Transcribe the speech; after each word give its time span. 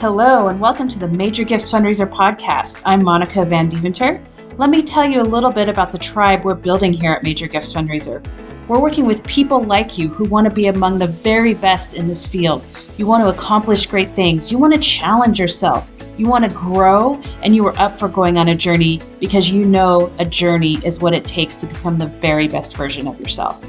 Hello, 0.00 0.46
and 0.46 0.60
welcome 0.60 0.86
to 0.86 0.98
the 1.00 1.08
Major 1.08 1.42
Gifts 1.42 1.72
Fundraiser 1.72 2.08
podcast. 2.08 2.82
I'm 2.86 3.02
Monica 3.02 3.40
Vandeventer. 3.40 4.24
Let 4.56 4.70
me 4.70 4.80
tell 4.80 5.04
you 5.04 5.20
a 5.20 5.24
little 5.24 5.50
bit 5.50 5.68
about 5.68 5.90
the 5.90 5.98
tribe 5.98 6.44
we're 6.44 6.54
building 6.54 6.92
here 6.92 7.10
at 7.14 7.24
Major 7.24 7.48
Gifts 7.48 7.72
Fundraiser. 7.72 8.24
We're 8.68 8.78
working 8.78 9.06
with 9.06 9.24
people 9.24 9.60
like 9.60 9.98
you 9.98 10.06
who 10.06 10.22
want 10.28 10.44
to 10.44 10.52
be 10.52 10.68
among 10.68 11.00
the 11.00 11.08
very 11.08 11.52
best 11.52 11.94
in 11.94 12.06
this 12.06 12.28
field. 12.28 12.62
You 12.96 13.08
want 13.08 13.24
to 13.24 13.30
accomplish 13.30 13.86
great 13.86 14.10
things, 14.10 14.52
you 14.52 14.58
want 14.58 14.72
to 14.72 14.78
challenge 14.78 15.40
yourself, 15.40 15.90
you 16.16 16.28
want 16.28 16.48
to 16.48 16.56
grow, 16.56 17.20
and 17.42 17.56
you 17.56 17.66
are 17.66 17.76
up 17.76 17.92
for 17.92 18.06
going 18.06 18.38
on 18.38 18.50
a 18.50 18.54
journey 18.54 19.00
because 19.18 19.50
you 19.50 19.64
know 19.64 20.12
a 20.20 20.24
journey 20.24 20.78
is 20.84 21.00
what 21.00 21.12
it 21.12 21.24
takes 21.24 21.56
to 21.56 21.66
become 21.66 21.98
the 21.98 22.06
very 22.06 22.46
best 22.46 22.76
version 22.76 23.08
of 23.08 23.18
yourself. 23.18 23.66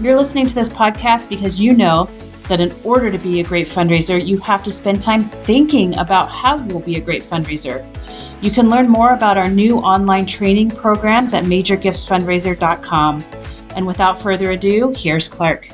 You're 0.00 0.16
listening 0.16 0.46
to 0.46 0.54
this 0.54 0.70
podcast 0.70 1.28
because 1.28 1.60
you 1.60 1.76
know 1.76 2.08
that 2.48 2.60
in 2.60 2.72
order 2.84 3.10
to 3.10 3.18
be 3.18 3.40
a 3.40 3.44
great 3.44 3.68
fundraiser, 3.68 4.24
you 4.24 4.38
have 4.38 4.64
to 4.64 4.72
spend 4.72 5.00
time 5.00 5.22
thinking 5.22 5.96
about 5.98 6.30
how 6.30 6.56
you'll 6.64 6.80
be 6.80 6.96
a 6.96 7.00
great 7.00 7.22
fundraiser. 7.22 7.84
You 8.42 8.50
can 8.50 8.68
learn 8.68 8.88
more 8.88 9.14
about 9.14 9.36
our 9.36 9.48
new 9.48 9.78
online 9.78 10.26
training 10.26 10.70
programs 10.70 11.34
at 11.34 11.44
majorgiftsfundraiser.com. 11.44 13.24
And 13.76 13.86
without 13.86 14.20
further 14.22 14.52
ado, 14.52 14.92
here's 14.96 15.28
Clark. 15.28 15.68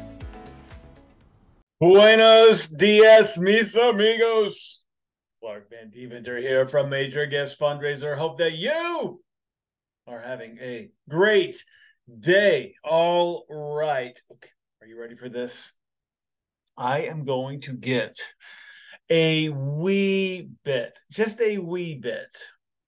Buenos 1.81 2.69
dias, 2.69 3.39
mis 3.39 3.75
amigos. 3.77 4.85
Clark 5.41 5.71
Vandeventer 5.71 6.41
here 6.41 6.67
from 6.67 6.89
Major 6.89 7.27
Gifts 7.27 7.55
Fundraiser. 7.55 8.17
Hope 8.17 8.39
that 8.39 8.55
you 8.55 9.23
are 10.07 10.21
having 10.21 10.57
a 10.59 10.91
great 11.09 11.63
day. 12.19 12.75
All 12.83 13.45
right. 13.49 14.19
Okay. 14.33 14.49
Are 14.81 14.87
you 14.87 14.99
ready 14.99 15.15
for 15.15 15.29
this? 15.29 15.73
I 16.77 17.03
am 17.03 17.25
going 17.25 17.61
to 17.63 17.73
get 17.73 18.17
a 19.11 19.49
wee 19.51 20.49
bit, 20.65 20.99
just 21.11 21.41
a 21.41 21.59
wee 21.59 21.95
bit 21.95 22.37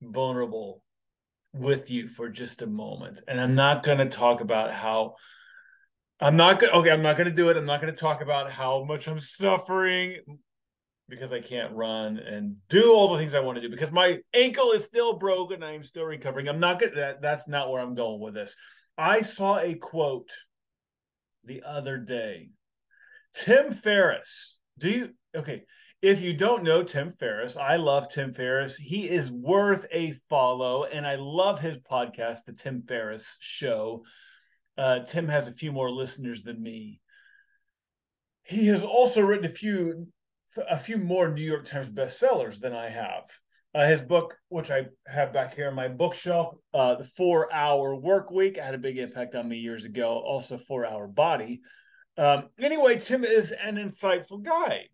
vulnerable 0.02 0.82
with 1.52 1.90
you 1.90 2.08
for 2.08 2.28
just 2.28 2.62
a 2.62 2.66
moment. 2.66 3.22
And 3.28 3.40
I'm 3.40 3.54
not 3.54 3.82
going 3.82 3.98
to 3.98 4.06
talk 4.06 4.40
about 4.40 4.72
how 4.72 5.14
I'm 6.20 6.36
not 6.36 6.60
going 6.60 6.72
okay, 6.72 6.90
I'm 6.90 7.02
not 7.02 7.16
going 7.16 7.28
to 7.28 7.34
do 7.34 7.50
it. 7.50 7.56
I'm 7.56 7.66
not 7.66 7.80
going 7.80 7.92
to 7.92 7.98
talk 7.98 8.22
about 8.22 8.50
how 8.50 8.84
much 8.84 9.06
I'm 9.06 9.18
suffering 9.18 10.18
because 11.08 11.32
I 11.32 11.40
can't 11.40 11.74
run 11.74 12.18
and 12.18 12.56
do 12.68 12.92
all 12.92 13.12
the 13.12 13.18
things 13.18 13.34
I 13.34 13.40
want 13.40 13.56
to 13.56 13.62
do 13.62 13.68
because 13.68 13.92
my 13.92 14.18
ankle 14.34 14.72
is 14.72 14.84
still 14.84 15.18
broken. 15.18 15.62
I'm 15.62 15.82
still 15.82 16.04
recovering. 16.04 16.48
I'm 16.48 16.58
not 16.58 16.80
going 16.80 16.94
that 16.94 17.22
that's 17.22 17.46
not 17.46 17.70
where 17.70 17.80
I'm 17.80 17.94
going 17.94 18.20
with 18.20 18.34
this. 18.34 18.56
I 18.98 19.22
saw 19.22 19.58
a 19.58 19.74
quote 19.74 20.30
the 21.44 21.62
other 21.64 21.98
day 21.98 22.50
Tim 23.36 23.72
Ferriss. 23.72 24.58
Do 24.78 24.88
you 24.88 25.10
okay? 25.34 25.64
If 26.02 26.20
you 26.20 26.34
don't 26.34 26.62
know 26.62 26.82
Tim 26.82 27.10
Ferriss, 27.10 27.56
I 27.56 27.76
love 27.76 28.08
Tim 28.08 28.32
Ferriss. 28.32 28.76
He 28.76 29.08
is 29.08 29.30
worth 29.30 29.86
a 29.90 30.12
follow, 30.28 30.84
and 30.84 31.06
I 31.06 31.16
love 31.16 31.58
his 31.58 31.78
podcast, 31.78 32.44
The 32.44 32.52
Tim 32.52 32.82
Ferriss 32.86 33.36
Show. 33.40 34.04
Uh, 34.76 35.00
Tim 35.00 35.28
has 35.28 35.48
a 35.48 35.52
few 35.52 35.72
more 35.72 35.90
listeners 35.90 36.42
than 36.42 36.62
me. 36.62 37.00
He 38.42 38.66
has 38.66 38.82
also 38.82 39.22
written 39.22 39.46
a 39.46 39.50
few 39.50 40.08
a 40.70 40.78
few 40.78 40.96
more 40.96 41.28
New 41.28 41.42
York 41.42 41.64
Times 41.64 41.90
bestsellers 41.90 42.60
than 42.60 42.72
I 42.72 42.88
have. 42.88 43.24
Uh, 43.74 43.86
his 43.86 44.00
book, 44.00 44.38
which 44.48 44.70
I 44.70 44.86
have 45.06 45.34
back 45.34 45.54
here 45.54 45.68
on 45.68 45.74
my 45.74 45.88
bookshelf, 45.88 46.54
uh, 46.72 46.94
The 46.94 47.04
Four 47.04 47.52
Hour 47.52 47.94
Work 47.94 48.30
Week, 48.30 48.56
had 48.56 48.74
a 48.74 48.78
big 48.78 48.96
impact 48.96 49.34
on 49.34 49.48
me 49.48 49.58
years 49.58 49.84
ago. 49.84 50.18
Also, 50.18 50.56
Four 50.56 50.86
Hour 50.86 51.08
Body, 51.08 51.60
um, 52.16 52.44
anyway, 52.58 52.98
Tim 52.98 53.24
is 53.24 53.52
an 53.52 53.76
insightful 53.76 54.42
guy, 54.42 54.86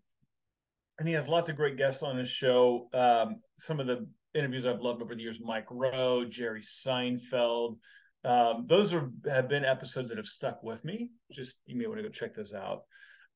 and 0.98 1.08
he 1.08 1.14
has 1.14 1.28
lots 1.28 1.48
of 1.48 1.56
great 1.56 1.76
guests 1.76 2.02
on 2.02 2.16
his 2.16 2.28
show. 2.28 2.88
Um, 2.92 3.36
some 3.58 3.80
of 3.80 3.86
the 3.86 4.06
interviews 4.34 4.66
I've 4.66 4.80
loved 4.80 5.02
over 5.02 5.14
the 5.14 5.22
years: 5.22 5.40
Mike 5.40 5.66
Rowe, 5.70 6.24
Jerry 6.24 6.62
Seinfeld. 6.62 7.78
Um, 8.24 8.66
those 8.66 8.92
are 8.92 9.10
have 9.28 9.48
been 9.48 9.64
episodes 9.64 10.08
that 10.08 10.18
have 10.18 10.26
stuck 10.26 10.62
with 10.62 10.84
me. 10.84 11.10
Just 11.30 11.56
you 11.66 11.76
may 11.76 11.86
want 11.86 11.98
to 11.98 12.04
go 12.04 12.08
check 12.08 12.34
those 12.34 12.54
out. 12.54 12.82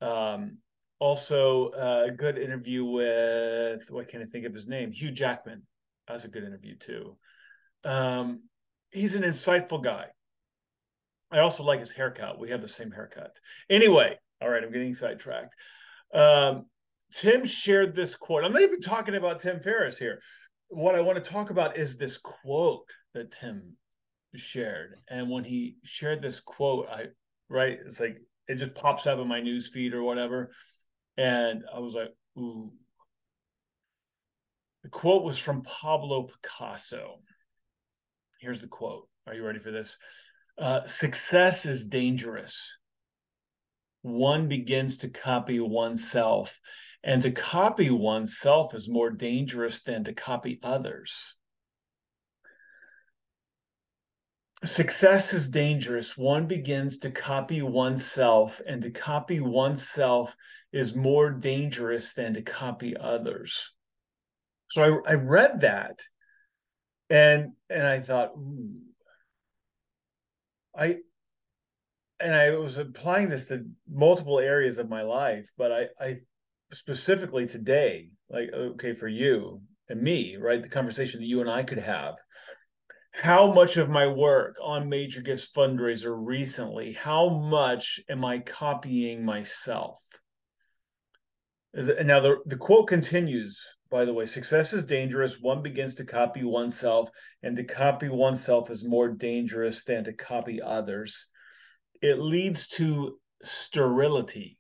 Um, 0.00 0.58
also, 0.98 1.68
uh, 1.70 2.04
a 2.08 2.10
good 2.10 2.38
interview 2.38 2.84
with 2.84 3.90
what 3.90 4.08
can 4.08 4.22
I 4.22 4.24
think 4.24 4.46
of 4.46 4.54
his 4.54 4.66
name? 4.66 4.92
Hugh 4.92 5.10
Jackman. 5.10 5.62
That 6.06 6.14
was 6.14 6.24
a 6.24 6.28
good 6.28 6.44
interview 6.44 6.76
too. 6.76 7.16
Um, 7.84 8.42
he's 8.90 9.14
an 9.14 9.22
insightful 9.22 9.82
guy. 9.82 10.06
I 11.30 11.40
also 11.40 11.64
like 11.64 11.80
his 11.80 11.92
haircut. 11.92 12.38
We 12.38 12.50
have 12.50 12.62
the 12.62 12.68
same 12.68 12.90
haircut. 12.90 13.36
Anyway, 13.68 14.16
all 14.40 14.48
right, 14.48 14.62
I'm 14.62 14.72
getting 14.72 14.94
sidetracked. 14.94 15.54
Um, 16.14 16.66
Tim 17.12 17.44
shared 17.44 17.94
this 17.94 18.14
quote. 18.14 18.44
I'm 18.44 18.52
not 18.52 18.62
even 18.62 18.80
talking 18.80 19.14
about 19.14 19.40
Tim 19.40 19.60
Ferriss 19.60 19.98
here. 19.98 20.20
What 20.68 20.94
I 20.94 21.00
want 21.00 21.22
to 21.22 21.30
talk 21.30 21.50
about 21.50 21.76
is 21.76 21.96
this 21.96 22.16
quote 22.16 22.90
that 23.14 23.32
Tim 23.32 23.76
shared. 24.34 24.96
And 25.08 25.30
when 25.30 25.44
he 25.44 25.76
shared 25.84 26.22
this 26.22 26.40
quote, 26.40 26.88
I 26.88 27.06
right, 27.48 27.78
it's 27.86 28.00
like 28.00 28.18
it 28.48 28.56
just 28.56 28.74
pops 28.74 29.06
up 29.06 29.18
in 29.18 29.28
my 29.28 29.40
news 29.40 29.68
feed 29.68 29.94
or 29.94 30.02
whatever. 30.02 30.52
And 31.16 31.64
I 31.74 31.78
was 31.80 31.94
like, 31.94 32.08
ooh. 32.38 32.72
The 34.82 34.90
quote 34.90 35.24
was 35.24 35.38
from 35.38 35.62
Pablo 35.62 36.24
Picasso. 36.24 37.20
Here's 38.40 38.60
the 38.60 38.68
quote. 38.68 39.08
Are 39.26 39.34
you 39.34 39.44
ready 39.44 39.58
for 39.58 39.72
this? 39.72 39.98
Uh, 40.58 40.84
success 40.86 41.66
is 41.66 41.86
dangerous. 41.86 42.76
One 44.02 44.48
begins 44.48 44.96
to 44.98 45.08
copy 45.08 45.60
oneself, 45.60 46.60
and 47.02 47.20
to 47.22 47.30
copy 47.30 47.90
oneself 47.90 48.74
is 48.74 48.88
more 48.88 49.10
dangerous 49.10 49.82
than 49.82 50.04
to 50.04 50.12
copy 50.12 50.58
others. 50.62 51.34
Success 54.64 55.34
is 55.34 55.48
dangerous. 55.48 56.16
One 56.16 56.46
begins 56.46 56.98
to 56.98 57.10
copy 57.10 57.60
oneself, 57.62 58.60
and 58.66 58.80
to 58.82 58.90
copy 58.90 59.40
oneself 59.40 60.34
is 60.72 60.94
more 60.94 61.30
dangerous 61.30 62.14
than 62.14 62.34
to 62.34 62.42
copy 62.42 62.96
others. 62.96 63.72
So 64.70 65.02
I, 65.06 65.12
I 65.12 65.14
read 65.14 65.60
that 65.60 66.00
and 67.08 67.52
and 67.70 67.86
I 67.86 68.00
thought, 68.00 68.32
ooh, 68.36 68.80
I 70.76 70.98
and 72.20 72.34
I 72.34 72.50
was 72.52 72.78
applying 72.78 73.28
this 73.28 73.46
to 73.46 73.66
multiple 73.90 74.38
areas 74.38 74.78
of 74.78 74.88
my 74.88 75.02
life, 75.02 75.48
but 75.58 75.72
I, 75.72 75.86
I 76.00 76.16
specifically 76.72 77.46
today, 77.46 78.10
like 78.30 78.50
okay, 78.52 78.94
for 78.94 79.08
you 79.08 79.62
and 79.88 80.00
me, 80.00 80.36
right? 80.36 80.62
The 80.62 80.68
conversation 80.68 81.20
that 81.20 81.26
you 81.26 81.40
and 81.40 81.50
I 81.50 81.62
could 81.62 81.78
have. 81.78 82.14
How 83.12 83.50
much 83.50 83.78
of 83.78 83.88
my 83.88 84.06
work 84.06 84.56
on 84.62 84.90
Major 84.90 85.22
Gifts 85.22 85.50
Fundraiser 85.50 86.14
recently, 86.14 86.92
how 86.92 87.30
much 87.30 87.98
am 88.10 88.24
I 88.24 88.40
copying 88.40 89.24
myself? 89.24 90.02
Now 91.74 92.20
the, 92.20 92.36
the 92.44 92.56
quote 92.56 92.88
continues 92.88 93.62
by 93.90 94.04
the 94.04 94.12
way, 94.12 94.26
success 94.26 94.72
is 94.72 94.84
dangerous. 94.84 95.40
One 95.40 95.62
begins 95.62 95.94
to 95.96 96.04
copy 96.04 96.42
oneself, 96.42 97.10
and 97.42 97.56
to 97.56 97.64
copy 97.64 98.08
oneself 98.08 98.70
is 98.70 98.84
more 98.84 99.08
dangerous 99.08 99.84
than 99.84 100.04
to 100.04 100.12
copy 100.12 100.60
others. 100.60 101.28
It 102.02 102.18
leads 102.18 102.68
to 102.68 103.18
sterility. 103.42 104.58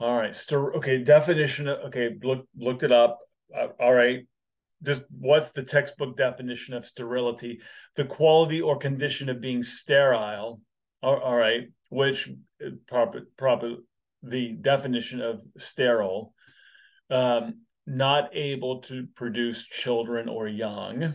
All 0.00 0.16
right, 0.16 0.34
ster- 0.34 0.74
okay, 0.76 1.02
definition. 1.02 1.68
Okay, 1.68 2.16
look, 2.22 2.46
looked 2.56 2.82
it 2.82 2.92
up. 2.92 3.18
Uh, 3.56 3.68
all 3.80 3.92
right, 3.92 4.26
just 4.82 5.02
what's 5.10 5.52
the 5.52 5.62
textbook 5.62 6.16
definition 6.16 6.74
of 6.74 6.84
sterility? 6.84 7.60
The 7.96 8.04
quality 8.04 8.60
or 8.60 8.76
condition 8.76 9.28
of 9.28 9.40
being 9.40 9.62
sterile. 9.62 10.60
all, 11.02 11.18
all 11.18 11.36
right, 11.36 11.68
which 11.88 12.28
uh, 12.64 12.70
proper, 12.86 13.22
proper 13.36 13.76
the 14.22 14.52
definition 14.52 15.20
of 15.20 15.40
sterile 15.56 16.32
um, 17.10 17.62
not 17.86 18.30
able 18.34 18.80
to 18.82 19.06
produce 19.14 19.64
children 19.66 20.28
or 20.28 20.46
young. 20.46 21.14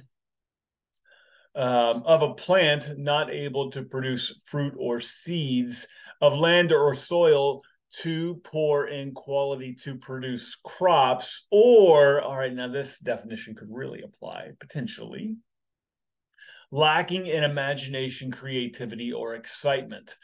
Um, 1.55 2.01
of 2.07 2.23
a 2.23 2.33
plant 2.33 2.97
not 2.97 3.29
able 3.29 3.69
to 3.71 3.83
produce 3.83 4.39
fruit 4.43 4.73
or 4.75 4.99
seeds, 4.99 5.87
of 6.19 6.33
land 6.33 6.71
or 6.71 6.95
soil 6.95 7.61
too 7.93 8.41
poor 8.43 8.87
in 8.87 9.13
quality 9.13 9.75
to 9.75 9.95
produce 9.95 10.55
crops, 10.55 11.45
or, 11.51 12.21
all 12.21 12.39
right, 12.39 12.51
now 12.51 12.69
this 12.69 12.97
definition 12.97 13.53
could 13.53 13.67
really 13.69 14.01
apply 14.01 14.49
potentially, 14.59 15.35
lacking 16.71 17.27
in 17.27 17.43
imagination, 17.43 18.31
creativity, 18.31 19.13
or 19.13 19.35
excitement, 19.35 20.17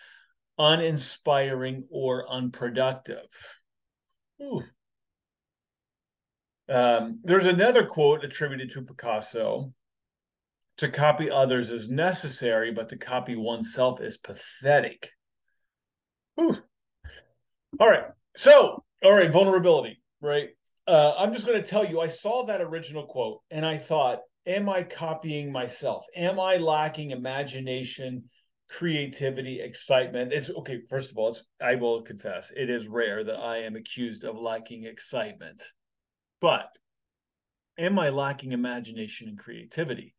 uninspiring 0.57 1.83
or 1.92 2.27
unproductive. 2.27 3.27
Ooh, 4.42 4.63
um, 6.69 7.19
there's 7.24 7.45
another 7.45 7.86
quote 7.86 8.24
attributed 8.24 8.71
to 8.71 8.81
Picasso 8.81 9.74
to 10.77 10.89
copy 10.89 11.30
others 11.30 11.71
is 11.71 11.89
necessary, 11.89 12.71
but 12.71 12.89
to 12.89 12.98
copy 12.98 13.36
oneself 13.36 14.01
is 14.01 14.18
pathetic. 14.18 15.12
Whew. 16.36 16.57
All 17.80 17.89
right. 17.89 18.06
So, 18.36 18.83
all 19.04 19.13
right, 19.13 19.31
vulnerability, 19.31 20.01
right? 20.21 20.50
uh, 20.89 21.13
I'm 21.19 21.33
just 21.33 21.45
going 21.45 21.62
to 21.62 21.68
tell 21.68 21.86
you, 21.86 22.01
I 22.01 22.07
saw 22.07 22.45
that 22.45 22.62
original 22.62 23.06
quote 23.06 23.42
and 23.51 23.63
I 23.63 23.77
thought, 23.77 24.22
am 24.48 24.68
I 24.68 24.81
copying 24.81 25.51
myself? 25.51 26.04
Am 26.15 26.39
I 26.39 26.57
lacking 26.57 27.12
imagination, 27.12 28.24
creativity, 28.72 29.62
excitement? 29.62 30.33
It's 30.33 30.50
okay. 30.50 30.80
First 30.89 31.12
of 31.12 31.18
all, 31.18 31.38
I 31.62 31.75
will 31.75 32.01
confess, 32.01 32.51
it 32.56 32.72
is 32.72 32.88
rare 32.88 33.24
that 33.24 33.38
I 33.38 33.57
am 33.57 33.75
accused 33.75 34.24
of 34.24 34.36
lacking 34.39 34.86
excitement. 34.86 35.62
But 36.41 36.69
am 37.77 38.00
I 38.00 38.09
lacking 38.09 38.51
imagination 38.51 39.27
and 39.27 39.38
creativity? 39.38 40.15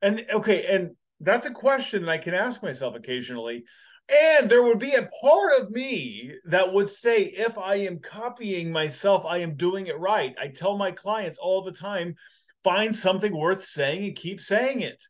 And 0.00 0.24
okay, 0.30 0.66
and 0.66 0.96
that's 1.20 1.46
a 1.46 1.52
question 1.52 2.02
that 2.02 2.10
I 2.10 2.18
can 2.18 2.34
ask 2.34 2.62
myself 2.62 2.94
occasionally. 2.94 3.64
And 4.08 4.50
there 4.50 4.62
would 4.62 4.80
be 4.80 4.94
a 4.94 5.08
part 5.22 5.52
of 5.60 5.70
me 5.70 6.32
that 6.46 6.72
would 6.72 6.90
say, 6.90 7.22
if 7.22 7.56
I 7.56 7.76
am 7.76 8.00
copying 8.00 8.72
myself, 8.72 9.24
I 9.24 9.38
am 9.38 9.56
doing 9.56 9.86
it 9.86 9.98
right. 9.98 10.34
I 10.40 10.48
tell 10.48 10.76
my 10.76 10.90
clients 10.90 11.38
all 11.38 11.62
the 11.62 11.72
time, 11.72 12.16
find 12.64 12.94
something 12.94 13.34
worth 13.34 13.64
saying 13.64 14.04
and 14.04 14.16
keep 14.16 14.40
saying 14.40 14.80
it. 14.80 15.02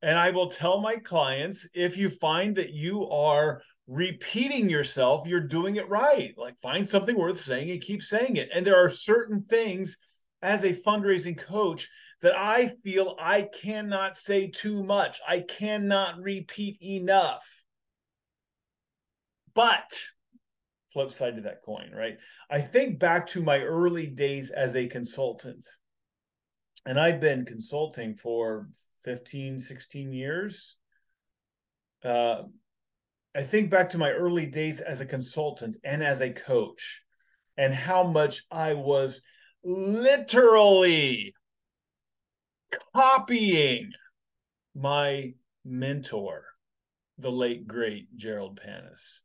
And 0.00 0.18
I 0.18 0.30
will 0.30 0.48
tell 0.48 0.80
my 0.80 0.96
clients 0.96 1.68
if 1.74 1.96
you 1.96 2.08
find 2.08 2.56
that 2.56 2.72
you 2.72 3.08
are 3.08 3.62
repeating 3.86 4.68
yourself, 4.68 5.26
you're 5.26 5.40
doing 5.40 5.76
it 5.76 5.88
right. 5.88 6.34
Like 6.36 6.60
find 6.60 6.88
something 6.88 7.16
worth 7.16 7.40
saying 7.40 7.70
and 7.70 7.80
keep 7.80 8.02
saying 8.02 8.36
it. 8.36 8.50
And 8.54 8.66
there 8.66 8.84
are 8.84 8.90
certain 8.90 9.44
things 9.48 9.98
as 10.42 10.64
a 10.64 10.72
fundraising 10.72 11.38
coach 11.38 11.88
that 12.22 12.36
I 12.36 12.72
feel 12.82 13.16
I 13.20 13.42
cannot 13.42 14.16
say 14.16 14.48
too 14.48 14.82
much. 14.82 15.20
I 15.26 15.40
cannot 15.40 16.20
repeat 16.20 16.78
enough. 16.82 17.44
But 19.54 19.90
flip 20.92 21.10
side 21.10 21.36
to 21.36 21.42
that 21.42 21.62
coin, 21.62 21.90
right? 21.94 22.16
I 22.50 22.60
think 22.60 22.98
back 22.98 23.26
to 23.28 23.42
my 23.42 23.60
early 23.60 24.06
days 24.06 24.50
as 24.50 24.74
a 24.74 24.86
consultant. 24.86 25.66
And 26.86 26.98
I've 26.98 27.20
been 27.20 27.44
consulting 27.44 28.14
for 28.14 28.68
15, 29.04 29.60
16 29.60 30.12
years. 30.12 30.76
Uh, 32.02 32.44
I 33.36 33.42
think 33.42 33.68
back 33.68 33.90
to 33.90 33.98
my 33.98 34.12
early 34.12 34.46
days 34.46 34.80
as 34.80 35.02
a 35.02 35.06
consultant 35.06 35.76
and 35.84 36.02
as 36.02 36.22
a 36.22 36.30
coach 36.30 37.02
and 37.58 37.74
how 37.74 38.02
much 38.02 38.44
I 38.50 38.72
was 38.72 39.20
literally 39.62 41.34
copying 42.94 43.90
my 44.74 45.34
mentor, 45.66 46.46
the 47.18 47.30
late 47.30 47.66
great 47.66 48.08
Jerold 48.16 48.58
Panas. 48.58 49.20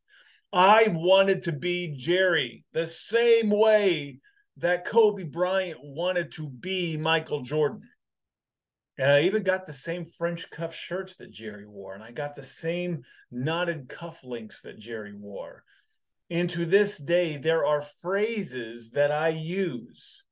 I 0.52 0.90
wanted 0.90 1.44
to 1.44 1.54
be 1.54 1.96
Jerry 1.96 2.66
the 2.74 2.88
same 2.88 3.50
way 3.50 4.19
that 4.58 4.84
Kobe 4.84 5.24
Bryant 5.24 5.80
wanted 5.81 6.34
to 6.34 6.50
be 6.50 6.98
Michael 6.98 7.44
Jordan. 7.44 7.88
And 8.98 9.12
I 9.12 9.22
even 9.22 9.44
got 9.44 9.66
the 9.66 9.74
same 9.74 10.06
French 10.06 10.50
cuff 10.50 10.76
shirts 10.76 11.16
that 11.18 11.32
Jerry 11.32 11.66
wore, 11.66 11.94
and 11.94 12.04
I 12.04 12.12
got 12.12 12.36
the 12.36 12.44
same 12.44 13.04
knotted 13.32 13.88
cufflinks 13.88 14.62
that 14.62 14.78
Jerry 14.78 15.14
wore. 15.14 15.64
And 16.30 16.50
to 16.52 16.66
this 16.66 16.98
day, 16.98 17.38
there 17.38 17.66
are 17.66 17.82
phrases 17.82 18.92
that 18.92 19.12
I 19.12 19.30
use 19.30 20.24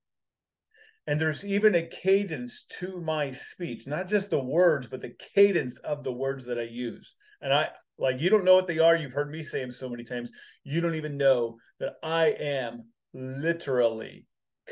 and 1.10 1.20
there's 1.20 1.44
even 1.44 1.74
a 1.74 1.88
cadence 1.88 2.66
to 2.80 3.02
my 3.02 3.32
speech, 3.32 3.88
not 3.88 4.08
just 4.08 4.30
the 4.30 4.40
words, 4.40 4.88
but 4.88 5.02
the 5.02 5.16
cadence 5.34 5.80
of 5.80 6.04
the 6.04 6.12
words 6.12 6.46
that 6.46 6.60
I 6.60 6.68
use. 6.70 7.16
And 7.42 7.52
I 7.52 7.70
like, 7.98 8.22
you 8.22 8.30
don't 8.30 8.46
know 8.46 8.54
what 8.54 8.68
they 8.68 8.78
are. 8.78 8.96
You've 8.96 9.14
heard 9.14 9.32
me 9.32 9.42
say 9.42 9.60
them 9.60 9.72
so 9.72 9.90
many 9.90 10.04
times. 10.04 10.32
You 10.64 10.82
don't 10.82 10.94
even 10.94 11.18
know 11.18 11.58
that 11.80 11.94
I 12.04 12.28
am 12.40 12.90
literally 13.12 14.28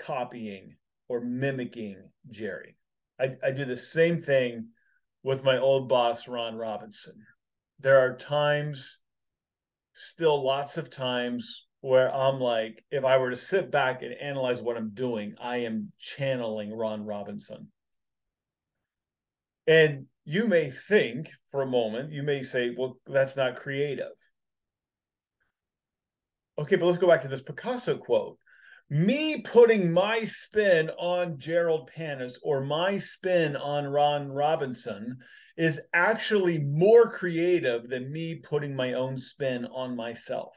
copying 0.06 0.76
or 1.08 1.22
mimicking 1.22 2.08
Jerry. 2.30 2.78
I, 3.20 3.36
I 3.44 3.52
do 3.52 3.66
the 3.66 3.78
same 3.78 4.22
thing 4.22 4.70
with 5.24 5.44
my 5.44 5.58
old 5.58 5.90
boss, 5.90 6.28
Ron 6.28 6.56
Robinson. 6.56 7.16
There 7.80 8.00
are 8.00 8.16
times, 8.16 9.00
still 9.94 10.44
lots 10.44 10.78
of 10.78 10.90
times, 10.90 11.68
where 11.82 12.14
I'm 12.14 12.40
like, 12.40 12.84
if 12.92 13.06
I 13.06 13.18
were 13.18 13.30
to 13.30 13.36
sit 13.36 13.72
back 13.72 14.02
and 14.02 14.14
analyze 14.14 14.62
what 14.62 14.78
I'm 14.78 14.92
doing, 14.94 15.36
I 15.40 15.58
am 15.58 15.92
channeling 16.00 16.76
Ron 16.76 17.06
Robinson. 17.06 17.68
And 19.68 20.06
you 20.26 20.48
may 20.48 20.70
think 20.70 21.30
for 21.52 21.62
a 21.62 21.68
moment, 21.68 22.12
you 22.12 22.24
may 22.24 22.44
say, 22.44 22.74
well, 22.78 22.98
that's 23.06 23.38
not 23.38 23.56
creative. 23.56 24.12
Okay, 26.60 26.76
but 26.76 26.86
let's 26.86 26.98
go 26.98 27.08
back 27.08 27.22
to 27.22 27.28
this 27.28 27.42
Picasso 27.42 27.98
quote. 27.98 28.40
Me 28.90 29.42
putting 29.42 29.92
my 29.92 30.24
spin 30.24 30.90
on 30.92 31.38
Jerold 31.38 31.90
Panas 31.92 32.38
or 32.42 32.62
my 32.62 32.98
spin 32.98 33.58
on 33.58 33.86
Ron 33.86 34.30
Robinson 34.30 35.18
is 35.58 35.82
actually 35.94 36.60
more 36.60 37.12
creative 37.12 37.90
than 37.90 38.12
me 38.12 38.36
putting 38.36 38.76
my 38.76 38.94
own 38.94 39.18
spin 39.18 39.66
on 39.66 39.98
myself. 39.98 40.56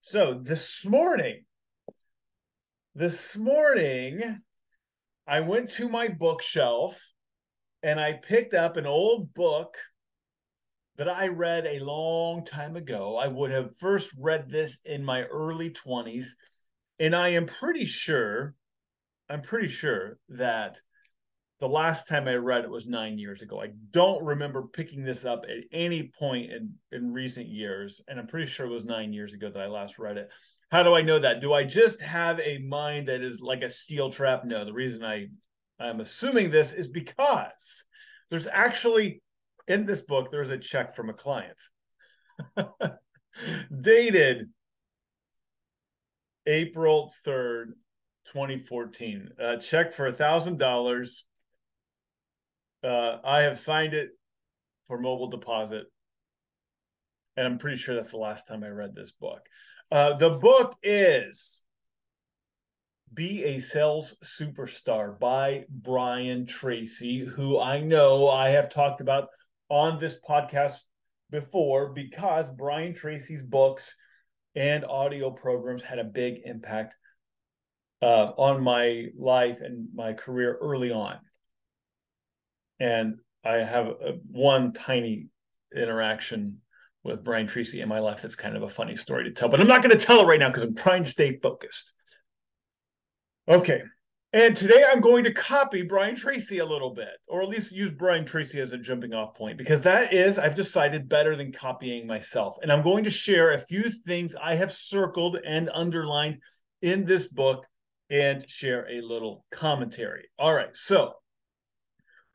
So 0.00 0.34
this 0.34 0.84
morning, 0.84 1.44
this 2.94 3.36
morning, 3.36 4.42
I 5.26 5.40
went 5.40 5.70
to 5.72 5.88
my 5.88 6.08
bookshelf 6.08 7.00
and 7.82 7.98
I 7.98 8.12
picked 8.12 8.52
up 8.52 8.76
an 8.76 8.86
old 8.86 9.32
book 9.32 9.78
that 10.98 11.08
I 11.08 11.28
read 11.28 11.66
a 11.66 11.84
long 11.84 12.44
time 12.44 12.76
ago. 12.76 13.16
I 13.16 13.28
would 13.28 13.50
have 13.50 13.76
first 13.78 14.14
read 14.18 14.50
this 14.50 14.78
in 14.84 15.04
my 15.04 15.24
early 15.24 15.70
20s. 15.70 16.28
And 16.98 17.14
I 17.14 17.30
am 17.30 17.46
pretty 17.46 17.84
sure, 17.84 18.54
I'm 19.28 19.42
pretty 19.42 19.68
sure 19.68 20.18
that 20.30 20.80
the 21.60 21.68
last 21.68 22.08
time 22.08 22.28
I 22.28 22.34
read 22.34 22.64
it 22.64 22.70
was 22.70 22.86
nine 22.86 23.18
years 23.18 23.42
ago. 23.42 23.60
I 23.60 23.68
don't 23.90 24.24
remember 24.24 24.62
picking 24.62 25.04
this 25.04 25.24
up 25.24 25.44
at 25.44 25.64
any 25.72 26.10
point 26.18 26.50
in, 26.52 26.74
in 26.92 27.12
recent 27.12 27.48
years. 27.48 28.00
And 28.08 28.18
I'm 28.18 28.26
pretty 28.26 28.46
sure 28.46 28.66
it 28.66 28.72
was 28.72 28.84
nine 28.84 29.12
years 29.12 29.34
ago 29.34 29.50
that 29.50 29.62
I 29.62 29.66
last 29.66 29.98
read 29.98 30.16
it. 30.16 30.30
How 30.70 30.82
do 30.82 30.94
I 30.94 31.02
know 31.02 31.18
that? 31.18 31.40
Do 31.40 31.52
I 31.52 31.64
just 31.64 32.00
have 32.00 32.40
a 32.40 32.58
mind 32.58 33.08
that 33.08 33.22
is 33.22 33.40
like 33.40 33.62
a 33.62 33.70
steel 33.70 34.10
trap? 34.10 34.44
No, 34.44 34.64
the 34.64 34.72
reason 34.72 35.04
I 35.04 35.26
I'm 35.78 36.00
assuming 36.00 36.50
this 36.50 36.72
is 36.72 36.88
because 36.88 37.84
there's 38.30 38.46
actually 38.46 39.22
in 39.68 39.86
this 39.86 40.02
book 40.02 40.30
there's 40.30 40.50
a 40.50 40.58
check 40.58 40.94
from 40.94 41.10
a 41.10 41.14
client 41.14 41.60
dated 43.80 44.48
April 46.46 47.12
3rd, 47.26 47.72
2014. 48.26 49.30
A 49.38 49.56
check 49.58 49.92
for 49.92 50.06
a 50.06 50.12
thousand 50.12 50.58
dollars 50.58 51.24
uh, 52.84 53.18
I 53.24 53.42
have 53.42 53.58
signed 53.58 53.94
it 53.94 54.10
for 54.86 54.98
mobile 54.98 55.28
deposit, 55.28 55.86
and 57.36 57.46
I'm 57.46 57.58
pretty 57.58 57.76
sure 57.76 57.94
that's 57.94 58.12
the 58.12 58.18
last 58.18 58.46
time 58.46 58.62
I 58.62 58.68
read 58.68 58.94
this 58.94 59.12
book. 59.12 59.40
Uh, 59.90 60.14
the 60.14 60.30
book 60.30 60.76
is 60.82 61.64
Be 63.12 63.44
a 63.44 63.60
Sales 63.60 64.16
Superstar 64.22 65.18
by 65.18 65.64
Brian 65.68 66.46
Tracy, 66.46 67.24
who 67.24 67.58
I 67.58 67.80
know 67.80 68.28
I 68.28 68.50
have 68.50 68.68
talked 68.68 69.00
about 69.00 69.28
on 69.68 69.98
this 69.98 70.18
podcast 70.28 70.80
before 71.30 71.92
because 71.92 72.50
Brian 72.50 72.94
Tracy's 72.94 73.42
books 73.42 73.96
and 74.54 74.84
audio 74.84 75.30
programs 75.30 75.82
had 75.82 75.98
a 75.98 76.04
big 76.04 76.40
impact 76.44 76.96
uh, 78.02 78.32
on 78.36 78.62
my 78.62 79.06
life 79.18 79.60
and 79.60 79.88
my 79.94 80.12
career 80.12 80.56
early 80.60 80.90
on 80.90 81.18
and 82.78 83.18
I 83.44 83.56
have 83.56 83.86
a, 83.86 84.18
one 84.30 84.72
tiny 84.72 85.28
interaction 85.74 86.60
with 87.02 87.24
Brian 87.24 87.46
Tracy 87.46 87.80
in 87.80 87.88
my 87.88 88.00
life 88.00 88.22
that's 88.22 88.34
kind 88.34 88.56
of 88.56 88.62
a 88.62 88.68
funny 88.68 88.96
story 88.96 89.24
to 89.24 89.30
tell, 89.30 89.48
but 89.48 89.60
I'm 89.60 89.68
not 89.68 89.82
going 89.82 89.96
to 89.96 90.04
tell 90.04 90.20
it 90.20 90.26
right 90.26 90.40
now 90.40 90.48
because 90.48 90.64
I'm 90.64 90.74
trying 90.74 91.04
to 91.04 91.10
stay 91.10 91.38
focused. 91.38 91.92
Okay. 93.48 93.82
And 94.36 94.54
today 94.54 94.84
I'm 94.86 95.00
going 95.00 95.24
to 95.24 95.32
copy 95.32 95.80
Brian 95.80 96.14
Tracy 96.14 96.58
a 96.58 96.66
little 96.66 96.90
bit, 96.90 97.16
or 97.26 97.40
at 97.40 97.48
least 97.48 97.74
use 97.74 97.90
Brian 97.90 98.26
Tracy 98.26 98.60
as 98.60 98.72
a 98.72 98.76
jumping 98.76 99.14
off 99.14 99.34
point, 99.34 99.56
because 99.56 99.80
that 99.80 100.12
is, 100.12 100.38
I've 100.38 100.54
decided, 100.54 101.08
better 101.08 101.34
than 101.34 101.52
copying 101.52 102.06
myself. 102.06 102.58
And 102.60 102.70
I'm 102.70 102.82
going 102.82 103.04
to 103.04 103.10
share 103.10 103.54
a 103.54 103.58
few 103.58 103.84
things 103.84 104.36
I 104.36 104.56
have 104.56 104.70
circled 104.70 105.38
and 105.42 105.70
underlined 105.72 106.42
in 106.82 107.06
this 107.06 107.28
book 107.28 107.64
and 108.10 108.46
share 108.46 108.86
a 108.90 109.00
little 109.00 109.46
commentary. 109.50 110.28
All 110.38 110.52
right. 110.52 110.76
So 110.76 111.14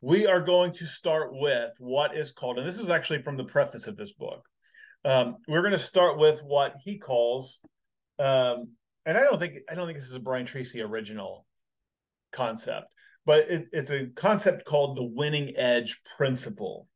we 0.02 0.26
are 0.26 0.42
going 0.42 0.72
to 0.74 0.88
start 0.88 1.30
with 1.32 1.70
what 1.78 2.18
is 2.18 2.32
called, 2.32 2.58
and 2.58 2.68
this 2.68 2.80
is 2.80 2.90
actually 2.90 3.22
from 3.22 3.38
the 3.38 3.44
preface 3.44 3.86
of 3.86 3.96
this 3.96 4.14
book. 4.14 4.44
Um, 5.06 5.36
we're 5.48 5.62
going 5.62 5.72
to 5.74 5.78
start 5.78 6.18
with 6.18 6.42
what 6.42 6.78
he 6.84 6.98
calls, 6.98 7.60
um, 8.18 8.70
and 9.06 9.20
I 9.20 9.22
don't 9.22 9.38
think 9.38 9.58
I 9.70 9.76
don't 9.76 9.86
think 9.86 10.00
this 10.00 10.10
is 10.10 10.16
a 10.16 10.20
Brian 10.20 10.48
Tracy 10.48 10.82
original 10.82 11.46
concept, 12.32 12.88
but 13.26 13.50
it, 13.50 13.68
it's 13.72 13.92
a 13.92 14.08
concept 14.08 14.66
called 14.66 14.98
the 14.98 15.04
winning 15.04 15.56
edge 15.56 16.02
principle. 16.18 16.88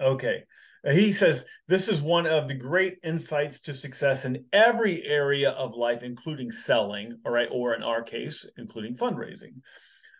Okay, 0.00 0.44
He 0.88 1.12
says 1.12 1.44
this 1.66 1.88
is 1.88 2.00
one 2.00 2.26
of 2.26 2.46
the 2.46 2.54
great 2.54 2.98
insights 3.02 3.60
to 3.62 3.74
success 3.74 4.24
in 4.24 4.44
every 4.52 5.04
area 5.04 5.50
of 5.50 5.74
life, 5.74 6.02
including 6.02 6.52
selling, 6.52 7.18
all 7.26 7.32
right, 7.32 7.48
or 7.50 7.74
in 7.74 7.82
our 7.82 8.02
case, 8.02 8.46
including 8.56 8.96
fundraising. 8.96 9.60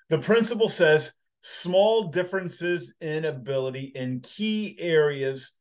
The 0.08 0.18
principle 0.18 0.68
says 0.68 1.12
small 1.42 2.08
differences 2.08 2.94
in 3.00 3.24
ability 3.24 3.92
in 3.94 4.20
key 4.20 4.76
areas 4.80 5.52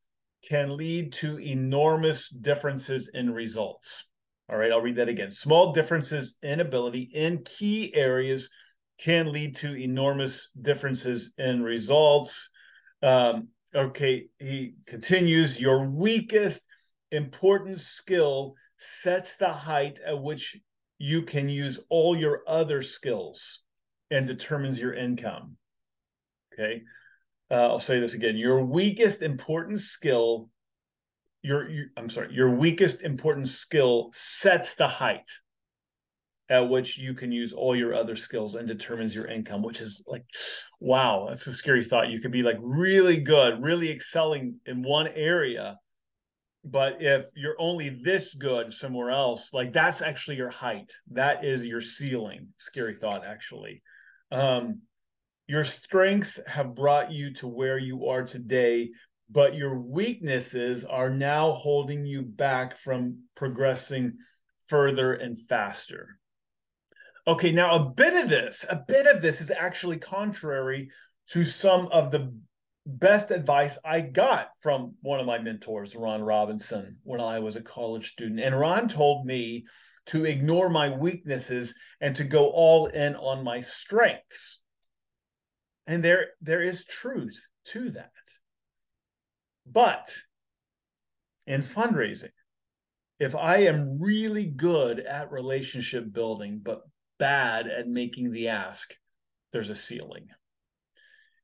can 0.47 0.75
lead 0.75 1.13
to 1.13 1.39
enormous 1.39 2.29
differences 2.29 3.09
in 3.13 3.31
results. 3.31 4.07
All 4.49 4.57
right, 4.57 4.71
I'll 4.71 4.81
read 4.81 4.95
that 4.95 5.09
again. 5.09 5.31
Small 5.31 5.73
differences 5.73 6.37
in 6.41 6.59
ability 6.59 7.09
in 7.13 7.43
key 7.43 7.93
areas 7.93 8.49
can 8.97 9.31
lead 9.31 9.55
to 9.57 9.75
enormous 9.75 10.49
differences 10.59 11.33
in 11.37 11.63
results. 11.63 12.49
Um, 13.03 13.49
okay, 13.75 14.27
he 14.39 14.75
continues 14.87 15.59
Your 15.59 15.85
weakest 15.85 16.65
important 17.11 17.79
skill 17.79 18.55
sets 18.77 19.37
the 19.37 19.51
height 19.51 19.99
at 20.05 20.21
which 20.21 20.57
you 20.97 21.23
can 21.23 21.49
use 21.49 21.79
all 21.89 22.15
your 22.15 22.41
other 22.47 22.81
skills 22.81 23.61
and 24.09 24.25
determines 24.25 24.79
your 24.79 24.93
income. 24.93 25.57
Okay. 26.53 26.83
Uh, 27.49 27.67
I'll 27.69 27.79
say 27.79 27.99
this 27.99 28.13
again. 28.13 28.35
Your 28.35 28.63
weakest 28.63 29.21
important 29.21 29.79
skill, 29.79 30.49
your, 31.41 31.69
your 31.69 31.85
I'm 31.95 32.09
sorry, 32.09 32.33
your 32.33 32.49
weakest 32.49 33.01
important 33.01 33.49
skill 33.49 34.09
sets 34.13 34.75
the 34.75 34.87
height 34.87 35.27
at 36.49 36.69
which 36.69 36.97
you 36.97 37.13
can 37.13 37.31
use 37.31 37.51
all 37.51 37.75
your 37.75 37.93
other 37.93 38.15
skills 38.15 38.55
and 38.55 38.67
determines 38.67 39.13
your 39.13 39.27
income, 39.27 39.61
which 39.61 39.81
is 39.81 40.03
like, 40.07 40.23
wow, 40.79 41.25
that's 41.27 41.45
a 41.47 41.51
scary 41.51 41.83
thought. 41.83 42.09
You 42.09 42.21
could 42.21 42.31
be 42.31 42.43
like 42.43 42.57
really 42.61 43.17
good, 43.17 43.61
really 43.61 43.91
excelling 43.91 44.55
in 44.65 44.81
one 44.81 45.07
area. 45.09 45.77
But 46.63 47.01
if 47.01 47.25
you're 47.35 47.59
only 47.59 47.89
this 47.89 48.33
good 48.33 48.71
somewhere 48.71 49.11
else, 49.11 49.53
like 49.53 49.73
that's 49.73 50.01
actually 50.01 50.37
your 50.37 50.49
height. 50.49 50.91
That 51.11 51.43
is 51.43 51.65
your 51.65 51.81
ceiling. 51.81 52.49
Scary 52.57 52.95
thought, 52.95 53.25
actually. 53.25 53.81
Um, 54.31 54.81
your 55.47 55.63
strengths 55.63 56.39
have 56.45 56.75
brought 56.75 57.11
you 57.11 57.33
to 57.35 57.47
where 57.47 57.77
you 57.77 58.07
are 58.07 58.23
today, 58.23 58.91
but 59.29 59.55
your 59.55 59.77
weaknesses 59.77 60.85
are 60.85 61.09
now 61.09 61.51
holding 61.51 62.05
you 62.05 62.21
back 62.21 62.77
from 62.77 63.23
progressing 63.35 64.17
further 64.67 65.13
and 65.13 65.39
faster. 65.39 66.19
Okay, 67.25 67.51
now 67.51 67.75
a 67.75 67.89
bit 67.89 68.13
of 68.13 68.29
this, 68.29 68.65
a 68.69 68.83
bit 68.87 69.05
of 69.05 69.21
this 69.21 69.41
is 69.41 69.51
actually 69.51 69.97
contrary 69.97 70.89
to 71.29 71.43
some 71.43 71.87
of 71.87 72.11
the 72.11 72.33
best 72.85 73.31
advice 73.31 73.77
I 73.83 73.99
got 73.99 74.47
from 74.61 74.95
one 75.01 75.19
of 75.19 75.25
my 75.25 75.37
mentors, 75.39 75.95
Ron 75.95 76.21
Robinson, 76.21 76.99
when 77.03 77.19
I 77.19 77.39
was 77.39 77.57
a 77.57 77.61
college 77.61 78.11
student. 78.11 78.39
And 78.39 78.57
Ron 78.57 78.87
told 78.87 79.25
me 79.25 79.65
to 80.07 80.23
ignore 80.23 80.69
my 80.69 80.89
weaknesses 80.89 81.75
and 81.99 82.15
to 82.15 82.23
go 82.23 82.47
all 82.47 82.87
in 82.87 83.15
on 83.15 83.43
my 83.43 83.59
strengths. 83.59 84.61
And 85.85 86.01
there, 86.01 86.27
there 86.41 86.61
is 86.61 86.85
truth 86.85 87.37
to 87.65 87.89
that. 87.91 88.11
But 89.69 90.13
in 91.45 91.61
fundraising, 91.61 92.31
if 93.19 93.35
I 93.35 93.57
am 93.63 93.99
really 93.99 94.45
good 94.45 94.99
at 94.99 95.31
relationship 95.31 96.11
building, 96.11 96.61
but 96.63 96.81
bad 97.17 97.67
at 97.67 97.87
making 97.87 98.31
the 98.31 98.49
ask, 98.49 98.93
there's 99.51 99.69
a 99.69 99.75
ceiling. 99.75 100.27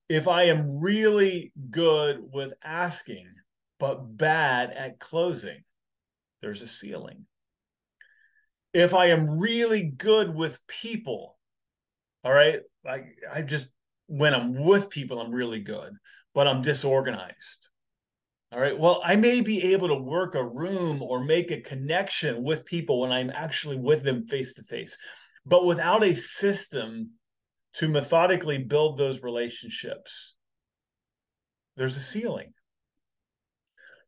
If 0.08 0.28
I 0.28 0.44
am 0.44 0.80
really 0.80 1.52
good 1.72 2.20
with 2.22 2.54
asking, 2.64 3.28
but 3.80 4.18
bad 4.18 4.72
at 4.72 5.00
closing, 5.00 5.64
there's 6.42 6.62
a 6.62 6.68
ceiling. 6.68 7.26
If 8.74 8.94
I 8.94 9.08
am 9.08 9.40
really 9.40 9.84
good 9.84 10.34
with 10.34 10.60
people, 10.68 11.38
all 12.24 12.34
right, 12.34 12.62
like 12.86 13.06
I 13.34 13.42
just 13.42 13.68
when 14.08 14.34
I'm 14.34 14.56
with 14.64 14.90
people, 14.90 15.20
I'm 15.20 15.32
really 15.32 15.62
good, 15.62 15.94
but 16.34 16.48
I'm 16.48 16.62
disorganized. 16.62 17.70
All 18.54 18.60
right. 18.60 18.78
Well, 18.78 19.02
I 19.04 19.16
may 19.16 19.42
be 19.42 19.74
able 19.74 19.88
to 19.88 19.96
work 19.96 20.36
a 20.36 20.46
room 20.46 21.02
or 21.02 21.24
make 21.24 21.50
a 21.50 21.62
connection 21.62 22.44
with 22.44 22.66
people 22.66 23.00
when 23.00 23.12
I'm 23.12 23.32
actually 23.34 23.78
with 23.78 24.04
them 24.04 24.28
face 24.28 24.54
to 24.54 24.64
face. 24.64 24.96
But 25.44 25.66
without 25.66 26.04
a 26.04 26.14
system 26.14 27.14
to 27.76 27.88
methodically 27.88 28.60
build 28.60 29.00
those 29.00 29.24
relationships, 29.24 30.36
there's 31.78 31.98
a 31.98 32.02
ceiling. 32.02 32.54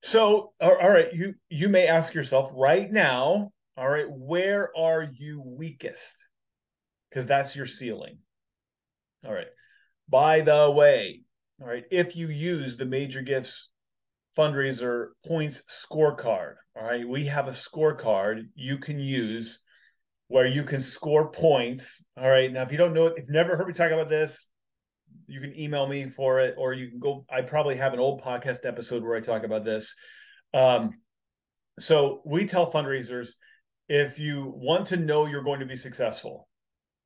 So, 0.04 0.54
all 0.62 0.76
right, 0.78 1.12
you 1.12 1.34
you 1.50 1.68
may 1.68 1.88
ask 1.88 2.14
yourself 2.14 2.52
right 2.56 2.92
now, 2.92 3.52
all 3.76 3.90
right, 3.90 4.06
where 4.08 4.70
are 4.78 5.08
you 5.12 5.42
weakest? 5.44 6.28
Because 7.10 7.26
that's 7.26 7.56
your 7.56 7.66
ceiling. 7.66 8.20
All 9.26 9.34
right. 9.34 9.48
By 10.08 10.42
the 10.42 10.70
way, 10.70 11.22
all 11.60 11.68
right, 11.68 11.86
if 11.90 12.16
you 12.16 12.28
use 12.28 12.78
the 12.78 12.86
major 12.86 13.24
gifts 13.24 13.72
fundraiser 14.38 15.10
points 15.26 15.64
scorecard, 15.70 16.56
all 16.76 16.84
right, 16.84 17.08
we 17.08 17.26
have 17.26 17.48
a 17.48 17.52
scorecard 17.52 18.44
you 18.56 18.78
can 18.78 19.00
use 19.00 19.64
where 20.28 20.48
you 20.48 20.64
can 20.64 20.82
score 20.82 21.32
points. 21.32 22.04
All 22.18 22.28
right. 22.28 22.52
Now, 22.52 22.64
if 22.64 22.72
you 22.72 22.78
don't 22.78 22.94
know 22.94 23.08
it, 23.08 23.14
if 23.18 23.26
you've 23.26 23.30
never 23.30 23.56
heard 23.56 23.68
me 23.68 23.74
talk 23.74 23.92
about 23.92 24.10
this, 24.10 24.50
you 25.28 25.40
can 25.40 25.58
email 25.60 25.88
me 25.88 26.10
for 26.10 26.40
it, 26.40 26.56
or 26.58 26.74
you 26.74 26.90
can 26.90 27.00
go. 27.00 27.26
I 27.30 27.42
probably 27.42 27.76
have 27.76 27.94
an 27.94 28.00
old 28.00 28.22
podcast 28.22 28.66
episode 28.66 29.04
where 29.04 29.16
I 29.16 29.22
talk 29.22 29.44
about 29.44 29.64
this. 29.64 29.94
Um, 30.54 30.92
so 31.80 32.22
we 32.26 32.46
tell 32.46 32.72
fundraisers 32.72 33.34
if 33.88 34.20
you 34.20 34.54
want 34.56 34.88
to 34.88 34.98
know 34.98 35.26
you're 35.26 35.44
going 35.44 35.60
to 35.60 35.66
be 35.66 35.76
successful, 35.76 36.48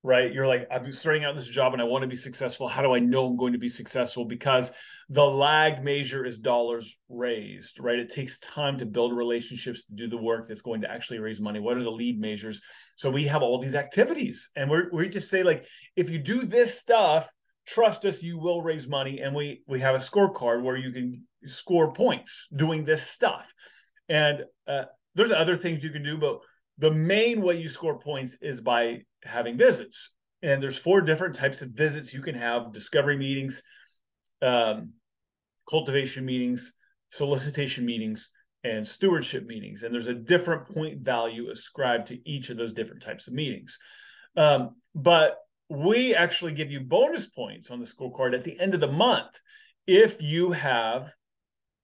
right? 0.03 0.33
You're 0.33 0.47
like, 0.47 0.67
I'm 0.71 0.91
starting 0.91 1.25
out 1.25 1.35
this 1.35 1.45
job 1.45 1.73
and 1.73 1.81
I 1.81 1.85
want 1.85 2.03
to 2.03 2.07
be 2.07 2.15
successful. 2.15 2.67
How 2.67 2.81
do 2.81 2.93
I 2.93 2.99
know 2.99 3.25
I'm 3.25 3.35
going 3.35 3.53
to 3.53 3.59
be 3.59 3.67
successful? 3.67 4.25
Because 4.25 4.71
the 5.09 5.25
lag 5.25 5.83
measure 5.83 6.25
is 6.25 6.39
dollars 6.39 6.97
raised, 7.09 7.79
right? 7.79 7.99
It 7.99 8.13
takes 8.13 8.39
time 8.39 8.77
to 8.77 8.85
build 8.85 9.15
relationships 9.15 9.83
to 9.85 9.93
do 9.95 10.07
the 10.07 10.17
work 10.17 10.47
that's 10.47 10.61
going 10.61 10.81
to 10.81 10.91
actually 10.91 11.19
raise 11.19 11.41
money. 11.41 11.59
What 11.59 11.77
are 11.77 11.83
the 11.83 11.91
lead 11.91 12.19
measures? 12.19 12.61
So 12.95 13.09
we 13.09 13.25
have 13.25 13.41
all 13.41 13.59
these 13.59 13.75
activities 13.75 14.51
and 14.55 14.69
we're, 14.69 14.89
we 14.93 15.09
just 15.09 15.29
say 15.29 15.43
like, 15.43 15.65
if 15.95 16.09
you 16.09 16.19
do 16.19 16.45
this 16.45 16.79
stuff, 16.79 17.29
trust 17.67 18.05
us, 18.05 18.23
you 18.23 18.39
will 18.39 18.61
raise 18.61 18.87
money. 18.87 19.19
And 19.19 19.35
we, 19.35 19.63
we 19.67 19.79
have 19.81 19.95
a 19.95 19.99
scorecard 19.99 20.63
where 20.63 20.77
you 20.77 20.91
can 20.91 21.23
score 21.43 21.91
points 21.91 22.47
doing 22.55 22.85
this 22.85 23.03
stuff. 23.03 23.53
And 24.07 24.45
uh, 24.67 24.85
there's 25.15 25.31
other 25.31 25.55
things 25.55 25.83
you 25.83 25.89
can 25.89 26.03
do, 26.03 26.17
but 26.17 26.39
the 26.79 26.91
main 26.91 27.41
way 27.41 27.57
you 27.57 27.69
score 27.69 27.99
points 27.99 28.37
is 28.41 28.61
by 28.61 29.01
having 29.23 29.57
visits. 29.57 30.15
And 30.41 30.63
there's 30.63 30.77
four 30.77 31.01
different 31.01 31.35
types 31.35 31.61
of 31.61 31.69
visits 31.69 32.13
you 32.13 32.21
can 32.21 32.35
have: 32.35 32.71
discovery 32.71 33.17
meetings, 33.17 33.61
um, 34.41 34.93
cultivation 35.69 36.25
meetings, 36.25 36.73
solicitation 37.11 37.85
meetings, 37.85 38.31
and 38.63 38.87
stewardship 38.87 39.45
meetings. 39.45 39.83
And 39.83 39.93
there's 39.93 40.07
a 40.07 40.13
different 40.13 40.67
point 40.67 40.99
value 41.01 41.49
ascribed 41.49 42.07
to 42.07 42.29
each 42.29 42.49
of 42.49 42.57
those 42.57 42.73
different 42.73 43.01
types 43.01 43.27
of 43.27 43.33
meetings. 43.33 43.77
Um, 44.35 44.75
but 44.95 45.37
we 45.69 46.15
actually 46.15 46.53
give 46.53 46.71
you 46.71 46.79
bonus 46.79 47.27
points 47.27 47.69
on 47.69 47.79
the 47.79 47.85
scorecard 47.85 48.33
at 48.33 48.43
the 48.43 48.59
end 48.59 48.73
of 48.73 48.79
the 48.79 48.91
month 48.91 49.39
if 49.85 50.21
you 50.21 50.51
have 50.51 51.11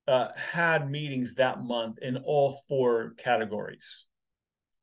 uh, 0.08 0.30
had 0.36 0.90
meetings 0.90 1.36
that 1.36 1.64
month 1.64 2.00
in 2.02 2.18
all 2.18 2.62
four 2.68 3.14
categories. 3.18 4.06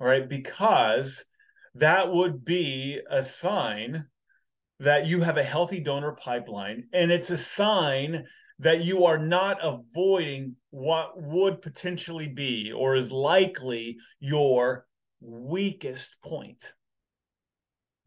All 0.02 0.08
right, 0.08 0.28
because 0.28 1.24
that 1.76 2.12
would 2.12 2.44
be 2.44 3.00
a 3.08 3.22
sign 3.22 4.06
that 4.80 5.06
you 5.06 5.20
have 5.20 5.36
a 5.36 5.44
healthy 5.44 5.78
donor 5.78 6.10
pipeline 6.10 6.88
and 6.92 7.12
it's 7.12 7.30
a 7.30 7.38
sign 7.38 8.24
that 8.58 8.82
you 8.82 9.04
are 9.04 9.16
not 9.16 9.58
avoiding 9.62 10.56
what 10.70 11.12
would 11.22 11.62
potentially 11.62 12.26
be 12.26 12.72
or 12.72 12.96
is 12.96 13.12
likely 13.12 13.96
your 14.18 14.86
weakest 15.20 16.20
point 16.20 16.72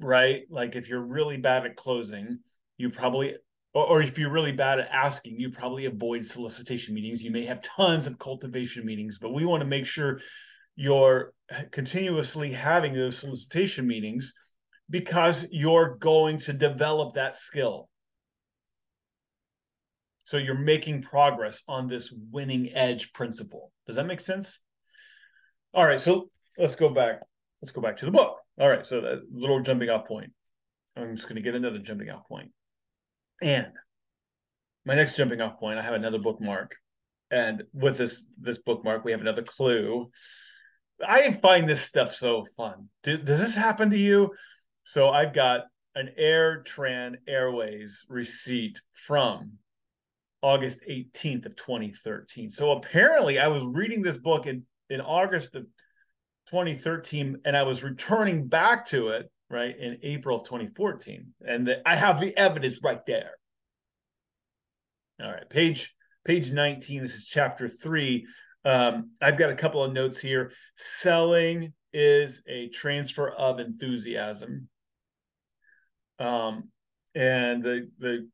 right? 0.01 0.41
Like 0.49 0.75
if 0.75 0.89
you're 0.89 0.99
really 0.99 1.37
bad 1.37 1.65
at 1.65 1.77
closing 1.77 2.39
you 2.75 2.89
probably 2.89 3.35
or, 3.73 4.01
if 4.01 4.17
you're 4.17 4.29
really 4.31 4.51
bad 4.51 4.79
at 4.79 4.89
asking 4.91 5.39
you 5.39 5.49
probably 5.49 5.85
avoid 5.85 6.25
solicitation 6.25 6.93
meetings. 6.93 7.23
You 7.23 7.31
may 7.31 7.45
have 7.45 7.61
tons 7.61 8.05
of 8.05 8.19
cultivation 8.19 8.85
meetings 8.85 9.17
but 9.17 9.33
we 9.33 9.45
want 9.45 9.61
to 9.61 9.67
make 9.67 9.85
sure 9.85 10.19
you're 10.75 11.33
continuously 11.71 12.51
having 12.51 12.93
those 12.93 13.17
solicitation 13.17 13.87
meetings 13.87 14.33
because 14.89 15.47
you're 15.51 15.95
going 15.99 16.37
to 16.39 16.53
develop 16.53 17.15
that 17.15 17.35
skill. 17.35 17.89
So 20.23 20.37
you're 20.37 20.57
making 20.57 21.03
progress 21.03 21.61
on 21.67 21.87
this 21.87 22.11
winning 22.31 22.71
edge 22.73 23.13
principle. 23.13 23.71
Does 23.85 23.95
that 23.95 24.07
make 24.07 24.19
sense? 24.19 24.59
All 25.73 25.85
right, 25.85 25.99
so 25.99 26.29
let's 26.57 26.75
go 26.75 26.89
back. 26.89 27.21
Let's 27.61 27.71
go 27.71 27.81
back 27.81 27.97
to 27.97 28.05
the 28.05 28.11
book. 28.11 28.37
All 28.59 28.69
right, 28.69 28.85
so 28.85 29.01
that 29.01 29.21
little 29.31 29.61
jumping 29.61 29.89
off 29.89 30.07
point. 30.07 30.31
I'm 30.97 31.15
just 31.15 31.27
going 31.27 31.35
to 31.35 31.41
get 31.41 31.55
another 31.55 31.79
jumping 31.79 32.09
off 32.09 32.27
point. 32.27 32.51
And 33.41 33.67
my 34.85 34.95
next 34.95 35.17
jumping 35.17 35.41
off 35.41 35.59
point, 35.59 35.77
I 35.77 35.81
have 35.83 35.93
another 35.93 36.19
bookmark. 36.19 36.75
and 37.31 37.63
with 37.73 37.97
this 37.97 38.25
this 38.39 38.57
bookmark, 38.57 39.03
we 39.03 39.11
have 39.11 39.21
another 39.21 39.43
clue. 39.43 40.09
I 41.05 41.31
find 41.33 41.67
this 41.67 41.81
stuff 41.81 42.11
so 42.11 42.45
fun. 42.55 42.89
Do, 43.03 43.17
does 43.17 43.39
this 43.39 43.55
happen 43.55 43.89
to 43.89 43.97
you? 43.97 44.31
So 44.83 45.09
I've 45.09 45.33
got 45.33 45.65
an 45.95 46.11
AirTran 46.19 47.15
Airways 47.27 48.05
receipt 48.09 48.81
from 48.93 49.53
August 50.41 50.81
18th 50.87 51.45
of 51.47 51.55
2013. 51.55 52.49
So 52.49 52.71
apparently 52.71 53.39
I 53.39 53.47
was 53.47 53.63
reading 53.63 54.01
this 54.01 54.17
book 54.17 54.45
in, 54.45 54.63
in 54.89 55.01
August 55.01 55.55
of 55.55 55.63
2013 56.49 57.39
and 57.45 57.57
I 57.57 57.63
was 57.63 57.83
returning 57.83 58.47
back 58.47 58.85
to 58.87 59.09
it 59.09 59.31
right 59.49 59.75
in 59.77 59.97
April 60.03 60.37
of 60.37 60.43
2014. 60.43 61.33
And 61.47 61.67
the, 61.67 61.87
I 61.87 61.95
have 61.95 62.19
the 62.19 62.37
evidence 62.37 62.79
right 62.83 63.03
there. 63.05 63.31
All 65.21 65.31
right, 65.31 65.49
page 65.49 65.95
page 66.25 66.51
19. 66.51 67.03
This 67.03 67.15
is 67.15 67.25
chapter 67.25 67.69
three. 67.69 68.25
Um, 68.65 69.11
I've 69.21 69.37
got 69.37 69.51
a 69.51 69.55
couple 69.55 69.83
of 69.83 69.93
notes 69.93 70.19
here. 70.19 70.51
Selling 70.75 71.73
is 71.93 72.41
a 72.47 72.67
transfer 72.69 73.29
of 73.29 73.59
enthusiasm. 73.59 74.67
Um, 76.19 76.69
and 77.13 77.63
the 77.63 77.89
the 77.99 78.27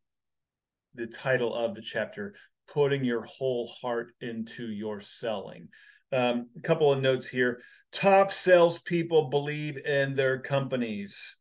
the 0.96 1.08
title 1.08 1.54
of 1.54 1.76
the 1.76 1.82
chapter, 1.82 2.34
putting 2.68 3.04
your 3.04 3.24
whole 3.24 3.72
heart 3.82 4.12
into 4.22 4.68
your 4.68 5.02
selling. 5.02 5.68
Um, 6.12 6.50
a 6.58 6.62
couple 6.62 6.92
of 6.92 7.02
notes 7.02 7.28
here. 7.28 7.62
Top 7.92 8.32
salespeople 8.32 9.30
believe 9.30 9.78
in 9.78 10.16
their 10.16 10.40
companies. 10.40 11.38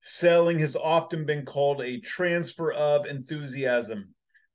Selling 0.00 0.58
has 0.60 0.76
often 0.76 1.26
been 1.26 1.44
called 1.44 1.80
a 1.80 2.00
transfer 2.00 2.72
of 2.72 3.06
enthusiasm. 3.06 4.14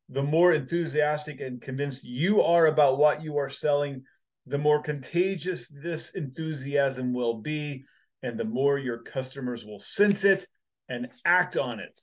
The 0.10 0.24
more 0.24 0.54
enthusiastic 0.54 1.40
and 1.40 1.62
convinced 1.62 2.04
you 2.04 2.42
are 2.42 2.68
about 2.68 2.98
what 2.98 3.24
you 3.24 3.38
are 3.38 3.50
selling, 3.50 4.04
the 4.46 4.58
more 4.58 4.82
contagious 4.82 5.68
this 5.68 6.10
enthusiasm 6.12 7.14
will 7.14 7.36
be, 7.36 7.86
and 8.22 8.40
the 8.40 8.44
more 8.44 8.78
your 8.78 9.00
customers 9.00 9.66
will 9.66 9.80
sense 9.80 10.24
it 10.24 10.46
and 10.90 11.08
act 11.26 11.58
on 11.58 11.80
it. 11.80 12.00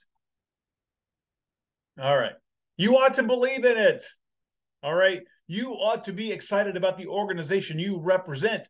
All 2.01 2.17
right. 2.17 2.33
You 2.77 2.97
ought 2.97 3.15
to 3.15 3.23
believe 3.23 3.65
in 3.65 3.77
it. 3.77 4.03
All 4.83 4.95
right. 4.95 5.21
You 5.47 5.73
ought 5.73 6.05
to 6.05 6.13
be 6.13 6.33
excited 6.33 6.77
about 6.77 6.97
the 6.97 7.09
organization 7.09 7.79
you 7.79 8.01
represent. 8.01 8.69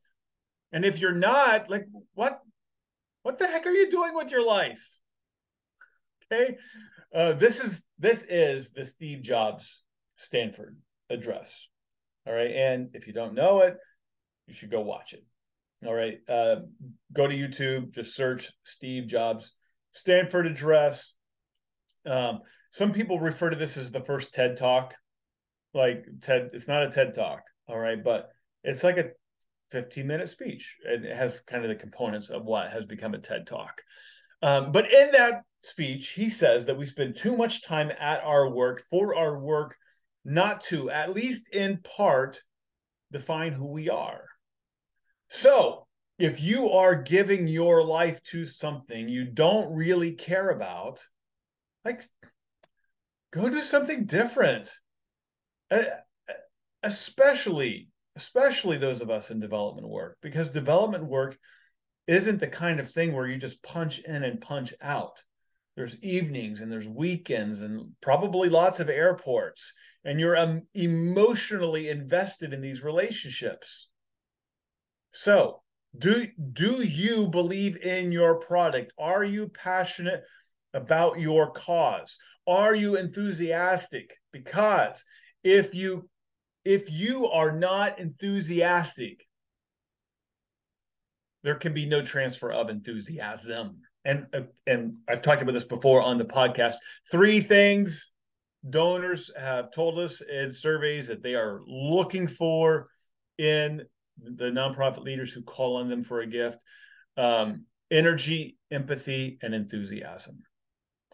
And 0.72 0.84
if 0.84 1.00
you're 1.00 1.12
not, 1.12 1.70
like, 1.70 1.86
what 2.14 2.40
what 3.22 3.38
the 3.38 3.46
heck 3.46 3.66
are 3.66 3.70
you 3.70 3.90
doing 3.90 4.14
with 4.14 4.30
your 4.30 4.44
life? 4.44 4.84
Okay. 6.32 6.56
Uh, 7.14 7.32
this 7.32 7.62
is 7.62 7.84
this 7.98 8.24
is 8.24 8.70
the 8.70 8.84
Steve 8.84 9.22
Jobs 9.22 9.82
Stanford 10.16 10.76
address. 11.08 11.68
All 12.26 12.32
right. 12.32 12.50
And 12.50 12.90
if 12.94 13.06
you 13.06 13.12
don't 13.12 13.34
know 13.34 13.60
it, 13.60 13.76
you 14.46 14.54
should 14.54 14.70
go 14.70 14.80
watch 14.80 15.12
it. 15.12 15.24
All 15.86 15.94
right. 15.94 16.18
Uh, 16.28 16.56
go 17.12 17.26
to 17.26 17.34
YouTube, 17.34 17.92
just 17.92 18.14
search 18.14 18.50
Steve 18.64 19.06
Jobs 19.06 19.52
Stanford 19.92 20.46
address. 20.46 21.14
Um, 22.06 22.40
some 22.70 22.92
people 22.92 23.18
refer 23.18 23.50
to 23.50 23.56
this 23.56 23.76
as 23.76 23.90
the 23.90 24.04
first 24.04 24.34
TED 24.34 24.56
talk. 24.56 24.94
Like 25.74 26.04
TED, 26.20 26.50
it's 26.52 26.68
not 26.68 26.82
a 26.82 26.90
TED 26.90 27.14
talk, 27.14 27.42
all 27.68 27.78
right, 27.78 28.02
but 28.02 28.28
it's 28.64 28.82
like 28.82 28.98
a 28.98 29.10
15 29.70 30.06
minute 30.06 30.28
speech. 30.28 30.76
And 30.84 31.04
it 31.04 31.16
has 31.16 31.40
kind 31.40 31.64
of 31.64 31.68
the 31.68 31.76
components 31.76 32.30
of 32.30 32.44
what 32.44 32.70
has 32.70 32.84
become 32.84 33.14
a 33.14 33.18
TED 33.18 33.46
talk. 33.46 33.80
Um, 34.42 34.72
but 34.72 34.90
in 34.90 35.12
that 35.12 35.42
speech, 35.60 36.10
he 36.10 36.28
says 36.28 36.66
that 36.66 36.78
we 36.78 36.86
spend 36.86 37.16
too 37.16 37.36
much 37.36 37.64
time 37.64 37.90
at 37.98 38.24
our 38.24 38.48
work 38.48 38.84
for 38.88 39.14
our 39.14 39.38
work, 39.38 39.76
not 40.24 40.62
to, 40.62 40.90
at 40.90 41.14
least 41.14 41.54
in 41.54 41.78
part, 41.78 42.42
define 43.12 43.52
who 43.52 43.66
we 43.66 43.90
are. 43.90 44.24
So 45.28 45.86
if 46.18 46.40
you 46.40 46.70
are 46.70 46.94
giving 46.94 47.48
your 47.48 47.82
life 47.82 48.22
to 48.24 48.44
something 48.44 49.08
you 49.08 49.24
don't 49.24 49.74
really 49.74 50.12
care 50.12 50.50
about, 50.50 51.04
like 51.84 52.02
go 53.32 53.48
do 53.48 53.62
something 53.62 54.06
different. 54.06 54.70
Especially, 56.82 57.88
especially 58.16 58.78
those 58.78 59.00
of 59.02 59.10
us 59.10 59.30
in 59.30 59.38
development 59.38 59.88
work, 59.88 60.16
because 60.22 60.50
development 60.50 61.04
work 61.04 61.38
isn't 62.10 62.40
the 62.40 62.48
kind 62.48 62.80
of 62.80 62.90
thing 62.90 63.12
where 63.12 63.28
you 63.28 63.36
just 63.36 63.62
punch 63.62 64.00
in 64.00 64.24
and 64.24 64.40
punch 64.40 64.74
out. 64.82 65.22
There's 65.76 65.96
evenings 66.02 66.60
and 66.60 66.70
there's 66.70 66.88
weekends 66.88 67.60
and 67.60 67.92
probably 68.00 68.48
lots 68.48 68.80
of 68.80 68.88
airports, 68.88 69.72
and 70.04 70.18
you're 70.18 70.36
um, 70.36 70.62
emotionally 70.74 71.88
invested 71.88 72.52
in 72.52 72.60
these 72.60 72.82
relationships. 72.82 73.90
So, 75.12 75.62
do 75.96 76.26
do 76.52 76.82
you 76.82 77.28
believe 77.28 77.76
in 77.76 78.10
your 78.10 78.40
product? 78.40 78.92
Are 78.98 79.22
you 79.22 79.48
passionate 79.48 80.22
about 80.74 81.20
your 81.20 81.52
cause? 81.52 82.18
Are 82.44 82.74
you 82.74 82.96
enthusiastic? 82.96 84.16
Because 84.32 85.04
if 85.44 85.76
you 85.76 86.10
if 86.64 86.90
you 86.90 87.28
are 87.28 87.52
not 87.52 88.00
enthusiastic, 88.00 89.24
there 91.42 91.54
can 91.54 91.72
be 91.72 91.86
no 91.86 92.02
transfer 92.02 92.50
of 92.52 92.68
enthusiasm. 92.68 93.80
And 94.04 94.26
and 94.66 94.94
I've 95.08 95.22
talked 95.22 95.42
about 95.42 95.52
this 95.52 95.64
before 95.64 96.02
on 96.02 96.18
the 96.18 96.24
podcast. 96.24 96.74
Three 97.10 97.40
things 97.40 98.12
donors 98.68 99.30
have 99.38 99.72
told 99.72 99.98
us 99.98 100.20
in 100.20 100.52
surveys 100.52 101.08
that 101.08 101.22
they 101.22 101.34
are 101.34 101.60
looking 101.66 102.26
for 102.26 102.88
in 103.38 103.82
the 104.22 104.46
nonprofit 104.46 105.02
leaders 105.02 105.32
who 105.32 105.42
call 105.42 105.76
on 105.76 105.88
them 105.88 106.04
for 106.04 106.20
a 106.20 106.26
gift 106.26 106.58
um, 107.16 107.64
energy 107.90 108.58
empathy 108.70 109.38
and 109.40 109.54
enthusiasm 109.54 110.42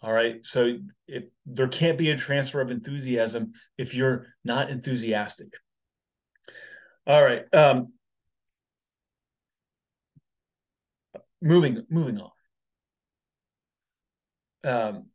all 0.02 0.12
right. 0.12 0.44
So 0.44 0.78
if 1.08 1.24
there 1.46 1.68
can't 1.68 1.98
be 1.98 2.10
a 2.10 2.16
transfer 2.16 2.60
of 2.60 2.70
enthusiasm 2.70 3.52
if 3.78 3.94
you're 3.94 4.26
not 4.44 4.70
enthusiastic. 4.70 5.54
All 7.06 7.22
right. 7.22 7.42
Um, 7.52 7.92
moving 11.40 11.84
moving 11.90 12.18
on. 12.18 12.30
Um, 14.64 15.06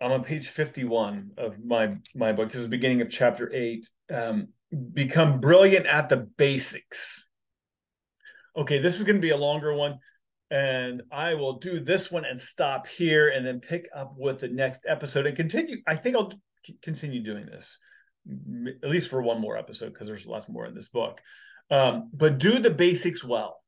I'm 0.00 0.12
on 0.12 0.24
page 0.24 0.48
51 0.48 1.32
of 1.38 1.64
my 1.64 1.96
my 2.14 2.32
book. 2.32 2.48
This 2.48 2.56
is 2.56 2.62
the 2.62 2.68
beginning 2.68 3.00
of 3.00 3.10
chapter 3.10 3.52
eight. 3.54 3.88
Um, 4.12 4.48
become 4.92 5.40
brilliant 5.40 5.86
at 5.86 6.08
the 6.08 6.16
basics. 6.16 7.26
Okay, 8.56 8.78
this 8.78 8.96
is 8.96 9.04
going 9.04 9.16
to 9.16 9.22
be 9.22 9.30
a 9.30 9.36
longer 9.36 9.74
one 9.74 9.98
and 10.50 11.02
I 11.10 11.34
will 11.34 11.58
do 11.58 11.80
this 11.80 12.10
one 12.10 12.24
and 12.24 12.40
stop 12.40 12.86
here 12.86 13.28
and 13.28 13.44
then 13.44 13.60
pick 13.60 13.88
up 13.94 14.14
with 14.16 14.40
the 14.40 14.48
next 14.48 14.80
episode 14.86 15.26
and 15.26 15.36
continue. 15.36 15.78
I 15.86 15.96
think 15.96 16.16
I'll 16.16 16.32
continue 16.82 17.22
doing 17.22 17.46
this 17.46 17.78
at 18.82 18.88
least 18.90 19.08
for 19.08 19.22
one 19.22 19.40
more 19.40 19.56
episode 19.56 19.92
because 19.92 20.08
there's 20.08 20.26
lots 20.26 20.48
more 20.48 20.66
in 20.66 20.74
this 20.74 20.88
book. 20.88 21.20
Um, 21.70 22.10
but 22.12 22.38
do 22.38 22.58
the 22.58 22.70
basics 22.70 23.24
well. 23.24 23.60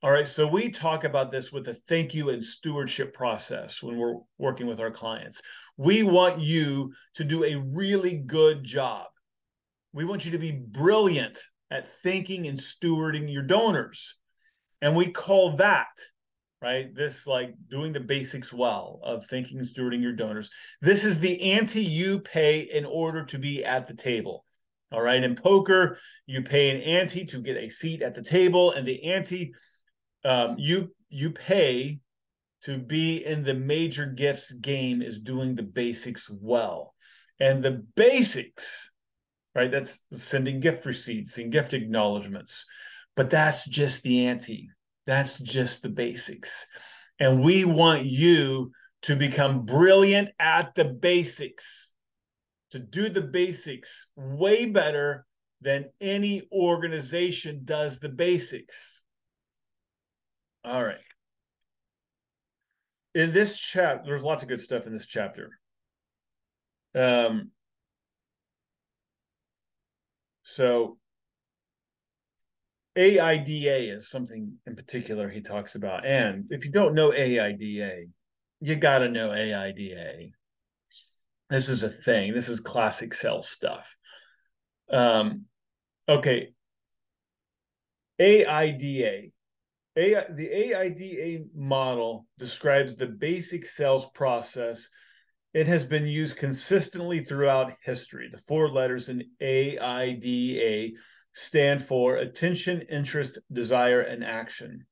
All 0.00 0.12
right. 0.12 0.28
So 0.28 0.46
we 0.46 0.70
talk 0.70 1.02
about 1.02 1.32
this 1.32 1.50
with 1.50 1.64
the 1.64 1.74
thank 1.74 2.14
you 2.14 2.30
and 2.30 2.42
stewardship 2.42 3.12
process 3.12 3.82
when 3.82 3.96
we're 3.96 4.14
working 4.38 4.68
with 4.68 4.78
our 4.78 4.92
clients. 4.92 5.42
We 5.76 6.04
want 6.04 6.40
you 6.40 6.92
to 7.14 7.24
do 7.24 7.42
a 7.42 7.56
really 7.56 8.14
good 8.14 8.62
job. 8.62 9.06
We 9.92 10.04
want 10.04 10.24
you 10.24 10.30
to 10.30 10.38
be 10.38 10.52
brilliant 10.52 11.42
at 11.72 11.92
thanking 12.04 12.46
and 12.46 12.56
stewarding 12.56 13.32
your 13.32 13.42
donors. 13.42 14.14
And 14.80 14.94
we 14.94 15.10
call 15.10 15.56
that, 15.56 15.88
right? 16.62 16.94
This 16.94 17.26
like 17.26 17.54
doing 17.68 17.92
the 17.92 17.98
basics 17.98 18.52
well 18.52 19.00
of 19.02 19.26
thinking 19.26 19.58
and 19.58 19.66
stewarding 19.66 20.00
your 20.00 20.12
donors. 20.12 20.48
This 20.80 21.04
is 21.04 21.18
the 21.18 21.54
ante 21.54 21.82
you 21.82 22.20
pay 22.20 22.60
in 22.60 22.84
order 22.84 23.24
to 23.24 23.38
be 23.38 23.64
at 23.64 23.88
the 23.88 23.94
table. 23.94 24.44
All 24.92 25.02
right. 25.02 25.24
In 25.24 25.34
poker, 25.34 25.98
you 26.26 26.42
pay 26.42 26.70
an 26.70 26.80
ante 26.82 27.24
to 27.24 27.42
get 27.42 27.56
a 27.56 27.68
seat 27.68 28.00
at 28.00 28.14
the 28.14 28.22
table, 28.22 28.70
and 28.70 28.86
the 28.86 29.02
ante 29.10 29.52
um, 30.28 30.56
you 30.58 30.94
you 31.08 31.30
pay 31.30 32.00
to 32.62 32.76
be 32.76 33.24
in 33.24 33.44
the 33.44 33.54
major 33.54 34.06
gifts 34.06 34.52
game 34.52 35.00
is 35.00 35.20
doing 35.20 35.54
the 35.54 35.62
basics 35.62 36.28
well. 36.30 36.94
And 37.40 37.64
the 37.64 37.84
basics, 37.96 38.90
right? 39.54 39.70
That's 39.70 40.00
sending 40.10 40.60
gift 40.60 40.84
receipts 40.84 41.38
and 41.38 41.52
gift 41.52 41.72
acknowledgments. 41.72 42.66
But 43.16 43.30
that's 43.30 43.64
just 43.64 44.02
the 44.02 44.26
ante. 44.26 44.70
That's 45.06 45.38
just 45.38 45.82
the 45.82 45.88
basics. 45.88 46.66
And 47.18 47.42
we 47.42 47.64
want 47.64 48.04
you 48.04 48.72
to 49.02 49.16
become 49.16 49.64
brilliant 49.64 50.30
at 50.38 50.74
the 50.74 50.84
basics, 50.84 51.92
to 52.72 52.78
do 52.78 53.08
the 53.08 53.22
basics 53.22 54.08
way 54.16 54.66
better 54.66 55.24
than 55.60 55.86
any 56.00 56.42
organization 56.52 57.62
does 57.64 58.00
the 58.00 58.08
basics. 58.08 58.97
All 60.68 60.84
right. 60.84 60.96
In 63.14 63.32
this 63.32 63.58
chapter, 63.58 64.04
there's 64.04 64.22
lots 64.22 64.42
of 64.42 64.48
good 64.48 64.60
stuff 64.60 64.86
in 64.86 64.92
this 64.92 65.06
chapter. 65.06 65.50
Um, 66.94 67.52
So 70.48 70.96
AIDA 72.96 73.94
is 73.94 74.08
something 74.08 74.54
in 74.66 74.76
particular 74.76 75.28
he 75.28 75.42
talks 75.42 75.74
about. 75.74 76.06
And 76.06 76.46
if 76.48 76.64
you 76.64 76.70
don't 76.70 76.94
know 76.94 77.12
AIDA, 77.12 78.06
you 78.60 78.76
got 78.76 79.00
to 79.00 79.10
know 79.10 79.30
AIDA. 79.30 80.30
This 81.50 81.68
is 81.68 81.82
a 81.82 81.90
thing. 81.90 82.32
This 82.32 82.48
is 82.48 82.60
classic 82.60 83.12
sales 83.12 83.46
stuff. 83.46 83.94
Um, 84.90 85.44
okay. 86.08 86.48
AIDA. 88.18 89.30
A, 89.98 90.24
the 90.30 90.48
AIDA 90.48 91.44
model 91.54 92.26
describes 92.38 92.94
the 92.94 93.06
basic 93.06 93.66
sales 93.66 94.08
process. 94.10 94.88
It 95.52 95.66
has 95.66 95.84
been 95.84 96.06
used 96.06 96.36
consistently 96.36 97.24
throughout 97.24 97.72
history. 97.82 98.28
The 98.30 98.38
four 98.46 98.70
letters 98.70 99.08
in 99.08 99.24
AIDA 99.40 100.96
stand 101.32 101.82
for 101.82 102.16
attention, 102.16 102.82
interest, 102.82 103.40
desire, 103.52 104.00
and 104.00 104.22
action. 104.22 104.86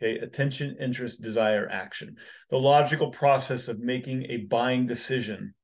Okay, 0.00 0.18
attention, 0.18 0.76
interest, 0.80 1.22
desire, 1.22 1.68
action. 1.68 2.16
The 2.50 2.58
logical 2.58 3.10
process 3.10 3.66
of 3.66 3.80
making 3.80 4.26
a 4.28 4.38
buying 4.38 4.86
decision. 4.86 5.54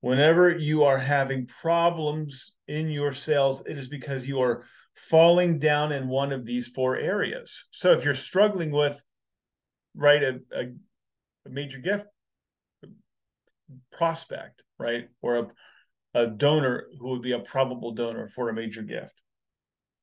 Whenever 0.00 0.56
you 0.56 0.84
are 0.84 0.98
having 0.98 1.46
problems 1.46 2.52
in 2.68 2.88
your 2.88 3.12
sales, 3.12 3.62
it 3.66 3.76
is 3.76 3.88
because 3.88 4.26
you 4.26 4.40
are 4.40 4.64
falling 4.96 5.58
down 5.58 5.92
in 5.92 6.08
one 6.08 6.32
of 6.32 6.44
these 6.44 6.66
four 6.66 6.96
areas. 6.96 7.66
So 7.70 7.92
if 7.92 8.04
you're 8.04 8.14
struggling 8.14 8.70
with, 8.70 9.02
right, 9.94 10.22
a, 10.22 10.40
a, 10.52 10.62
a 11.46 11.50
major 11.50 11.78
gift 11.78 12.06
prospect, 13.92 14.62
right, 14.78 15.08
or 15.22 15.36
a, 15.36 16.22
a 16.22 16.26
donor 16.26 16.86
who 16.98 17.10
would 17.10 17.22
be 17.22 17.32
a 17.32 17.38
probable 17.40 17.92
donor 17.92 18.28
for 18.28 18.48
a 18.48 18.54
major 18.54 18.82
gift, 18.82 19.14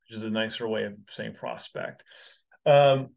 which 0.08 0.18
is 0.18 0.24
a 0.24 0.30
nicer 0.30 0.68
way 0.68 0.84
of 0.84 0.94
saying 1.10 1.34
prospect. 1.34 2.04
Um, 2.66 3.10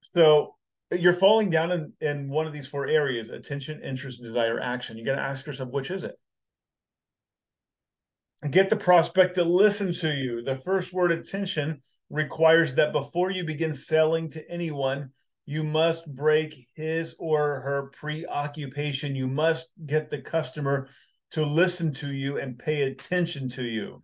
so 0.00 0.54
you're 0.90 1.12
falling 1.12 1.50
down 1.50 1.70
in, 1.72 1.92
in 2.00 2.28
one 2.28 2.46
of 2.46 2.52
these 2.52 2.66
four 2.66 2.86
areas 2.86 3.30
attention, 3.30 3.82
interest, 3.82 4.22
desire, 4.22 4.60
action. 4.60 4.96
You 4.96 5.04
got 5.04 5.16
to 5.16 5.22
ask 5.22 5.46
yourself, 5.46 5.70
which 5.70 5.90
is 5.90 6.04
it? 6.04 6.14
Get 8.50 8.70
the 8.70 8.76
prospect 8.76 9.36
to 9.36 9.44
listen 9.44 9.92
to 9.94 10.12
you. 10.14 10.42
The 10.42 10.56
first 10.56 10.92
word, 10.92 11.12
attention, 11.12 11.80
requires 12.10 12.74
that 12.74 12.92
before 12.92 13.30
you 13.30 13.44
begin 13.44 13.72
selling 13.72 14.28
to 14.30 14.50
anyone, 14.50 15.10
you 15.46 15.64
must 15.64 16.12
break 16.14 16.68
his 16.74 17.16
or 17.18 17.60
her 17.60 17.90
preoccupation. 17.94 19.16
You 19.16 19.28
must 19.28 19.70
get 19.86 20.10
the 20.10 20.20
customer 20.20 20.88
to 21.32 21.44
listen 21.44 21.92
to 21.94 22.12
you 22.12 22.38
and 22.38 22.58
pay 22.58 22.82
attention 22.82 23.48
to 23.50 23.62
you 23.64 24.02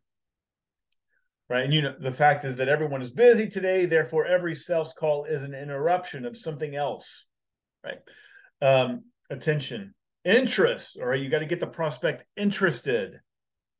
right? 1.50 1.64
And 1.64 1.74
you 1.74 1.82
know, 1.82 1.94
the 1.98 2.12
fact 2.12 2.44
is 2.44 2.56
that 2.56 2.68
everyone 2.68 3.02
is 3.02 3.10
busy 3.10 3.48
today, 3.48 3.84
therefore, 3.84 4.24
every 4.24 4.54
sales 4.54 4.94
call 4.94 5.24
is 5.24 5.42
an 5.42 5.52
interruption 5.52 6.24
of 6.24 6.36
something 6.36 6.76
else, 6.76 7.26
right? 7.84 7.98
Um, 8.62 9.02
attention, 9.28 9.94
interest, 10.24 10.96
all 10.98 11.06
right? 11.06 11.20
You 11.20 11.28
got 11.28 11.40
to 11.40 11.46
get 11.46 11.60
the 11.60 11.66
prospect 11.66 12.24
interested. 12.36 13.20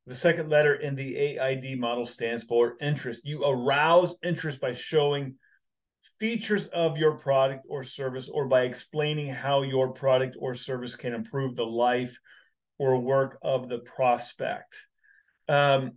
The 0.07 0.15
second 0.15 0.49
letter 0.49 0.73
in 0.73 0.95
the 0.95 1.15
AID 1.15 1.79
model 1.79 2.05
stands 2.05 2.43
for 2.43 2.75
interest. 2.81 3.27
You 3.27 3.45
arouse 3.45 4.17
interest 4.23 4.59
by 4.59 4.73
showing 4.73 5.35
features 6.19 6.67
of 6.67 6.97
your 6.97 7.17
product 7.17 7.65
or 7.69 7.83
service 7.83 8.27
or 8.27 8.47
by 8.47 8.61
explaining 8.63 9.29
how 9.29 9.61
your 9.61 9.93
product 9.93 10.35
or 10.39 10.55
service 10.55 10.95
can 10.95 11.13
improve 11.13 11.55
the 11.55 11.65
life 11.65 12.17
or 12.79 12.97
work 12.97 13.37
of 13.43 13.69
the 13.69 13.79
prospect. 13.79 14.87
Um, 15.47 15.93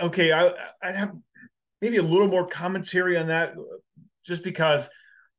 okay, 0.00 0.32
I 0.32 0.52
i 0.82 0.92
have 0.92 1.12
maybe 1.80 1.96
a 1.96 2.02
little 2.02 2.28
more 2.28 2.46
commentary 2.46 3.16
on 3.16 3.28
that, 3.28 3.54
just 4.24 4.42
because 4.44 4.90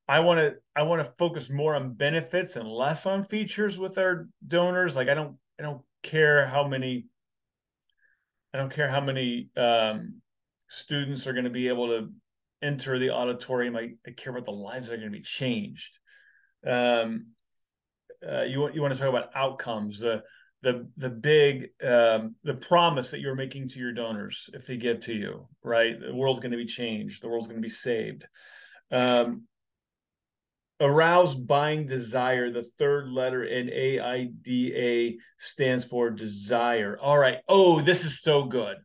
I 0.08 0.22
want 0.22 0.40
to 0.40 0.58
I 0.76 0.84
want 0.84 1.06
to 1.06 1.14
focus 1.18 1.50
more 1.50 1.76
on 1.76 1.94
benefits 1.94 2.56
and 2.56 2.68
less 2.68 3.06
on 3.06 3.24
features 3.24 3.78
with 3.78 3.98
our 3.98 4.28
donors. 4.46 4.96
Like 4.96 5.10
I 5.10 5.14
don't 5.14 5.38
I 5.60 5.64
don't 5.64 5.82
care 6.02 6.48
how 6.48 6.68
many 6.68 7.06
I 8.54 8.58
don't 8.58 8.74
care 8.74 8.90
how 8.90 9.02
many 9.02 9.50
um, 9.58 10.22
students 10.68 11.28
are 11.28 11.34
going 11.34 11.46
to 11.46 11.52
be 11.52 11.68
able 11.68 11.88
to 11.88 12.10
enter 12.62 12.98
the 12.98 13.12
auditorium. 13.12 13.76
I, 13.76 13.92
I 14.06 14.12
care 14.12 14.32
about 14.32 14.46
the 14.46 14.52
lives 14.52 14.88
that 14.88 14.96
are 14.96 14.98
going 14.98 15.12
to 15.12 15.18
be 15.18 15.24
changed. 15.24 15.98
Um, 16.66 17.28
uh, 18.28 18.44
you 18.44 18.60
want 18.60 18.74
you 18.74 18.82
want 18.82 18.94
to 18.94 19.00
talk 19.00 19.10
about 19.10 19.30
outcomes. 19.36 20.00
The 20.00 20.24
the 20.62 20.90
the 20.98 21.10
big 21.10 21.70
um, 21.84 22.36
the 22.44 22.56
promise 22.56 23.12
that 23.12 23.20
you're 23.20 23.36
making 23.36 23.68
to 23.70 23.80
your 23.80 23.94
donors 23.94 24.50
if 24.54 24.66
they 24.66 24.78
give 24.78 25.00
to 25.02 25.14
you 25.14 25.48
right 25.64 26.00
the 26.00 26.16
world's 26.16 26.40
going 26.40 26.52
to 26.52 26.58
be 26.58 26.66
changed 26.66 27.22
the 27.22 27.30
world's 27.30 27.48
going 27.48 27.62
to 27.62 27.66
be 27.66 27.70
saved 27.70 28.26
um, 28.92 29.44
arouse 30.80 31.34
buying 31.34 31.86
desire 31.86 32.52
the 32.52 32.64
third 32.78 33.10
letter 33.10 33.44
in 33.44 33.70
aida 33.70 35.18
stands 35.40 35.84
for 35.84 36.10
desire 36.12 36.98
all 37.02 37.18
right 37.18 37.40
oh 37.48 37.82
this 37.82 38.06
is 38.06 38.22
so 38.22 38.44
good 38.44 38.78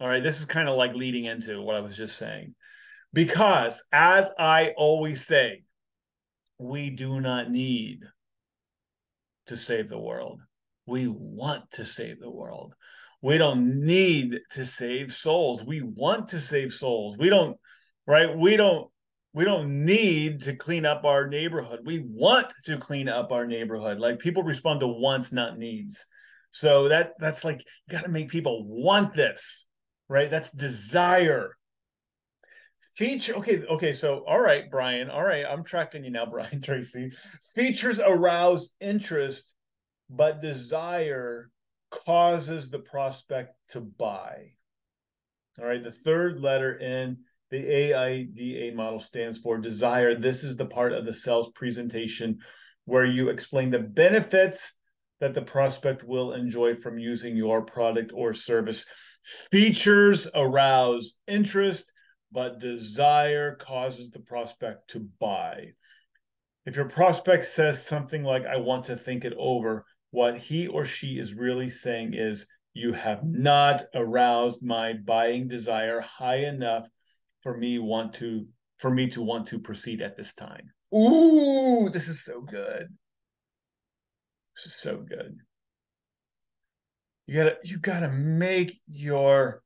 all 0.00 0.08
right 0.08 0.22
this 0.22 0.38
is 0.38 0.46
kind 0.46 0.68
of 0.68 0.76
like 0.76 0.94
leading 0.94 1.24
into 1.24 1.60
what 1.62 1.76
i 1.76 1.80
was 1.80 1.96
just 1.96 2.18
saying 2.18 2.54
because 3.14 3.82
as 3.90 4.30
i 4.38 4.74
always 4.76 5.26
say 5.26 5.62
we 6.58 6.90
do 6.90 7.20
not 7.20 7.50
need 7.50 8.00
to 9.46 9.56
save 9.56 9.88
the 9.88 9.98
world 9.98 10.40
we 10.90 11.06
want 11.06 11.70
to 11.72 11.84
save 11.84 12.20
the 12.20 12.30
world. 12.30 12.74
We 13.22 13.38
don't 13.38 13.84
need 13.84 14.40
to 14.52 14.66
save 14.66 15.12
souls. 15.12 15.62
We 15.64 15.82
want 15.82 16.28
to 16.28 16.40
save 16.40 16.72
souls. 16.72 17.16
We 17.16 17.28
don't, 17.28 17.56
right? 18.06 18.36
We 18.36 18.56
don't 18.56 18.90
we 19.32 19.44
don't 19.44 19.84
need 19.84 20.40
to 20.42 20.54
clean 20.54 20.84
up 20.84 21.04
our 21.04 21.26
neighborhood. 21.26 21.80
We 21.84 22.00
want 22.00 22.52
to 22.64 22.78
clean 22.78 23.08
up 23.08 23.30
our 23.32 23.46
neighborhood. 23.46 23.98
Like 23.98 24.18
people 24.18 24.42
respond 24.42 24.80
to 24.80 24.88
wants, 24.88 25.32
not 25.32 25.58
needs. 25.58 26.06
So 26.50 26.88
that 26.88 27.12
that's 27.18 27.44
like 27.44 27.60
you 27.60 27.92
got 27.92 28.04
to 28.04 28.10
make 28.10 28.28
people 28.28 28.66
want 28.66 29.14
this, 29.14 29.66
right? 30.08 30.30
That's 30.30 30.50
desire. 30.50 31.56
Feature 32.96 33.36
okay, 33.36 33.62
okay. 33.62 33.92
So 33.92 34.24
all 34.26 34.40
right, 34.40 34.68
Brian. 34.70 35.10
All 35.10 35.22
right, 35.22 35.46
I'm 35.48 35.62
tracking 35.62 36.04
you 36.04 36.10
now, 36.10 36.26
Brian 36.30 36.60
Tracy. 36.60 37.12
Features 37.54 38.00
arouse 38.00 38.72
interest 38.80 39.54
but 40.10 40.42
desire 40.42 41.50
causes 41.90 42.68
the 42.68 42.80
prospect 42.80 43.54
to 43.68 43.80
buy. 43.80 44.52
All 45.58 45.66
right, 45.66 45.82
the 45.82 45.92
third 45.92 46.40
letter 46.40 46.76
in 46.76 47.18
the 47.50 47.66
AIDA 47.66 48.74
model 48.76 49.00
stands 49.00 49.38
for 49.38 49.58
desire. 49.58 50.14
This 50.14 50.44
is 50.44 50.56
the 50.56 50.66
part 50.66 50.92
of 50.92 51.04
the 51.04 51.14
sales 51.14 51.50
presentation 51.52 52.38
where 52.84 53.04
you 53.04 53.28
explain 53.28 53.70
the 53.70 53.78
benefits 53.78 54.74
that 55.20 55.34
the 55.34 55.42
prospect 55.42 56.02
will 56.02 56.32
enjoy 56.32 56.74
from 56.76 56.98
using 56.98 57.36
your 57.36 57.62
product 57.62 58.12
or 58.14 58.32
service. 58.32 58.86
Features 59.50 60.28
arouse 60.34 61.18
interest, 61.26 61.92
but 62.32 62.58
desire 62.58 63.54
causes 63.56 64.10
the 64.10 64.20
prospect 64.20 64.88
to 64.90 65.06
buy. 65.18 65.72
If 66.66 66.76
your 66.76 66.88
prospect 66.88 67.44
says 67.44 67.84
something 67.84 68.22
like, 68.22 68.46
I 68.46 68.56
want 68.56 68.84
to 68.84 68.96
think 68.96 69.24
it 69.24 69.34
over, 69.36 69.84
what 70.10 70.38
he 70.38 70.66
or 70.66 70.84
she 70.84 71.18
is 71.18 71.34
really 71.34 71.68
saying 71.68 72.14
is, 72.14 72.46
you 72.72 72.92
have 72.92 73.24
not 73.24 73.82
aroused 73.94 74.62
my 74.62 74.92
buying 74.92 75.48
desire 75.48 76.00
high 76.00 76.44
enough 76.44 76.86
for 77.42 77.56
me 77.56 77.78
want 77.78 78.14
to 78.14 78.46
for 78.78 78.90
me 78.90 79.08
to 79.10 79.22
want 79.22 79.46
to 79.48 79.58
proceed 79.58 80.00
at 80.00 80.16
this 80.16 80.34
time. 80.34 80.70
Ooh, 80.94 81.88
this 81.90 82.08
is 82.08 82.24
so 82.24 82.40
good. 82.40 82.86
This 84.56 84.66
is 84.66 84.80
so 84.80 84.96
good. 84.98 85.36
You 87.26 87.34
gotta 87.36 87.56
you 87.62 87.78
gotta 87.78 88.10
make 88.10 88.80
your 88.88 89.62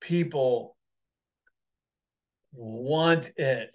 people 0.00 0.76
want 2.52 3.30
it. 3.36 3.74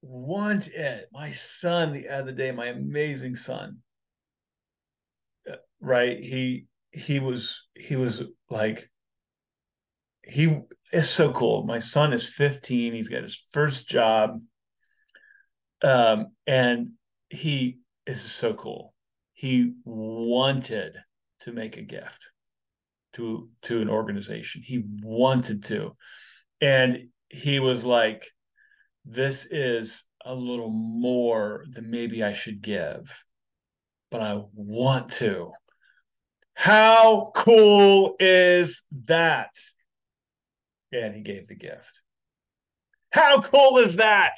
Want 0.00 0.68
it. 0.68 1.08
My 1.12 1.32
son 1.32 1.92
the 1.92 2.08
other 2.08 2.32
day, 2.32 2.50
my 2.50 2.66
amazing 2.66 3.36
son, 3.36 3.78
uh, 5.50 5.56
right 5.80 6.18
he 6.18 6.66
he 6.92 7.18
was 7.20 7.68
he 7.74 7.96
was 7.96 8.24
like 8.48 8.88
he 10.22 10.60
is 10.94 11.08
so 11.08 11.32
cool. 11.32 11.64
My 11.64 11.78
son 11.78 12.12
is 12.12 12.28
15 12.28 12.92
he's 12.94 13.08
got 13.08 13.22
his 13.22 13.42
first 13.52 13.88
job. 13.88 14.40
Um 15.82 16.28
and 16.46 16.92
he 17.30 17.78
is 18.06 18.20
so 18.20 18.54
cool. 18.54 18.94
He 19.32 19.72
wanted 19.84 20.96
to 21.40 21.52
make 21.52 21.76
a 21.76 21.82
gift 21.82 22.30
to 23.14 23.48
to 23.62 23.80
an 23.80 23.88
organization. 23.90 24.62
He 24.64 24.84
wanted 25.02 25.64
to. 25.64 25.96
And 26.60 27.08
he 27.28 27.60
was 27.60 27.84
like 27.84 28.30
this 29.04 29.46
is 29.50 30.04
a 30.24 30.34
little 30.34 30.70
more 30.70 31.66
than 31.68 31.90
maybe 31.90 32.22
i 32.24 32.32
should 32.32 32.62
give 32.62 33.22
but 34.10 34.22
i 34.22 34.40
want 34.54 35.10
to. 35.10 35.50
How 36.54 37.32
cool 37.34 38.14
is 38.20 38.84
that? 39.06 39.50
And 40.94 41.14
he 41.14 41.20
gave 41.20 41.46
the 41.46 41.56
gift. 41.56 42.00
How 43.12 43.40
cool 43.40 43.78
is 43.78 43.96
that? 43.96 44.34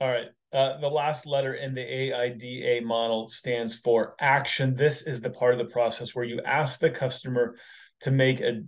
All 0.00 0.08
right. 0.08 0.28
Uh, 0.52 0.78
the 0.80 0.88
last 0.88 1.26
letter 1.26 1.54
in 1.54 1.74
the 1.74 1.82
AIDA 1.82 2.86
model 2.86 3.28
stands 3.28 3.76
for 3.76 4.14
action. 4.18 4.74
This 4.74 5.02
is 5.02 5.20
the 5.20 5.30
part 5.30 5.52
of 5.52 5.58
the 5.58 5.72
process 5.72 6.14
where 6.14 6.24
you 6.24 6.40
ask 6.42 6.80
the 6.80 6.90
customer 6.90 7.56
to 8.00 8.10
make 8.10 8.40
a 8.40 8.62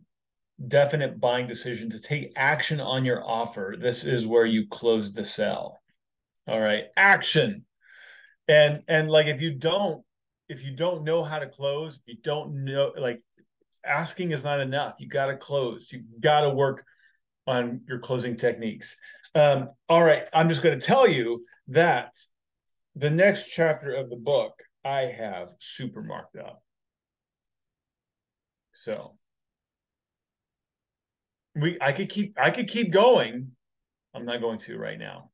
definite 0.66 1.18
buying 1.20 1.46
decision, 1.46 1.88
to 1.90 2.00
take 2.00 2.32
action 2.36 2.80
on 2.80 3.04
your 3.04 3.24
offer. 3.24 3.76
This 3.78 4.04
is 4.04 4.26
where 4.26 4.44
you 4.44 4.66
close 4.66 5.12
the 5.12 5.24
sale. 5.24 5.80
All 6.46 6.60
right. 6.60 6.84
Action. 6.96 7.64
And 8.48 8.82
and 8.88 9.08
like 9.08 9.28
if 9.28 9.40
you 9.40 9.54
don't 9.54 10.04
if 10.48 10.64
you 10.64 10.72
don't 10.72 11.04
know 11.04 11.22
how 11.22 11.38
to 11.38 11.46
close, 11.46 12.00
you 12.04 12.16
don't 12.22 12.64
know 12.64 12.92
like 12.98 13.22
asking 13.84 14.32
is 14.32 14.44
not 14.44 14.60
enough. 14.60 14.94
You 14.98 15.08
got 15.08 15.26
to 15.26 15.36
close. 15.36 15.92
You 15.92 16.02
got 16.20 16.42
to 16.42 16.50
work 16.50 16.84
on 17.46 17.82
your 17.88 17.98
closing 17.98 18.36
techniques. 18.36 18.96
Um, 19.34 19.70
all 19.88 20.02
right, 20.02 20.28
I'm 20.32 20.48
just 20.48 20.62
going 20.62 20.78
to 20.78 20.84
tell 20.84 21.08
you 21.08 21.44
that 21.68 22.14
the 22.96 23.10
next 23.10 23.46
chapter 23.46 23.94
of 23.94 24.10
the 24.10 24.16
book 24.16 24.52
I 24.84 25.02
have 25.02 25.52
super 25.58 26.02
marked 26.02 26.36
up. 26.36 26.62
So 28.72 29.16
we 31.54 31.76
I 31.80 31.92
could 31.92 32.08
keep 32.08 32.34
I 32.40 32.50
could 32.50 32.68
keep 32.68 32.92
going. 32.92 33.52
I'm 34.14 34.24
not 34.24 34.40
going 34.40 34.58
to 34.60 34.78
right 34.78 34.98
now. 34.98 35.30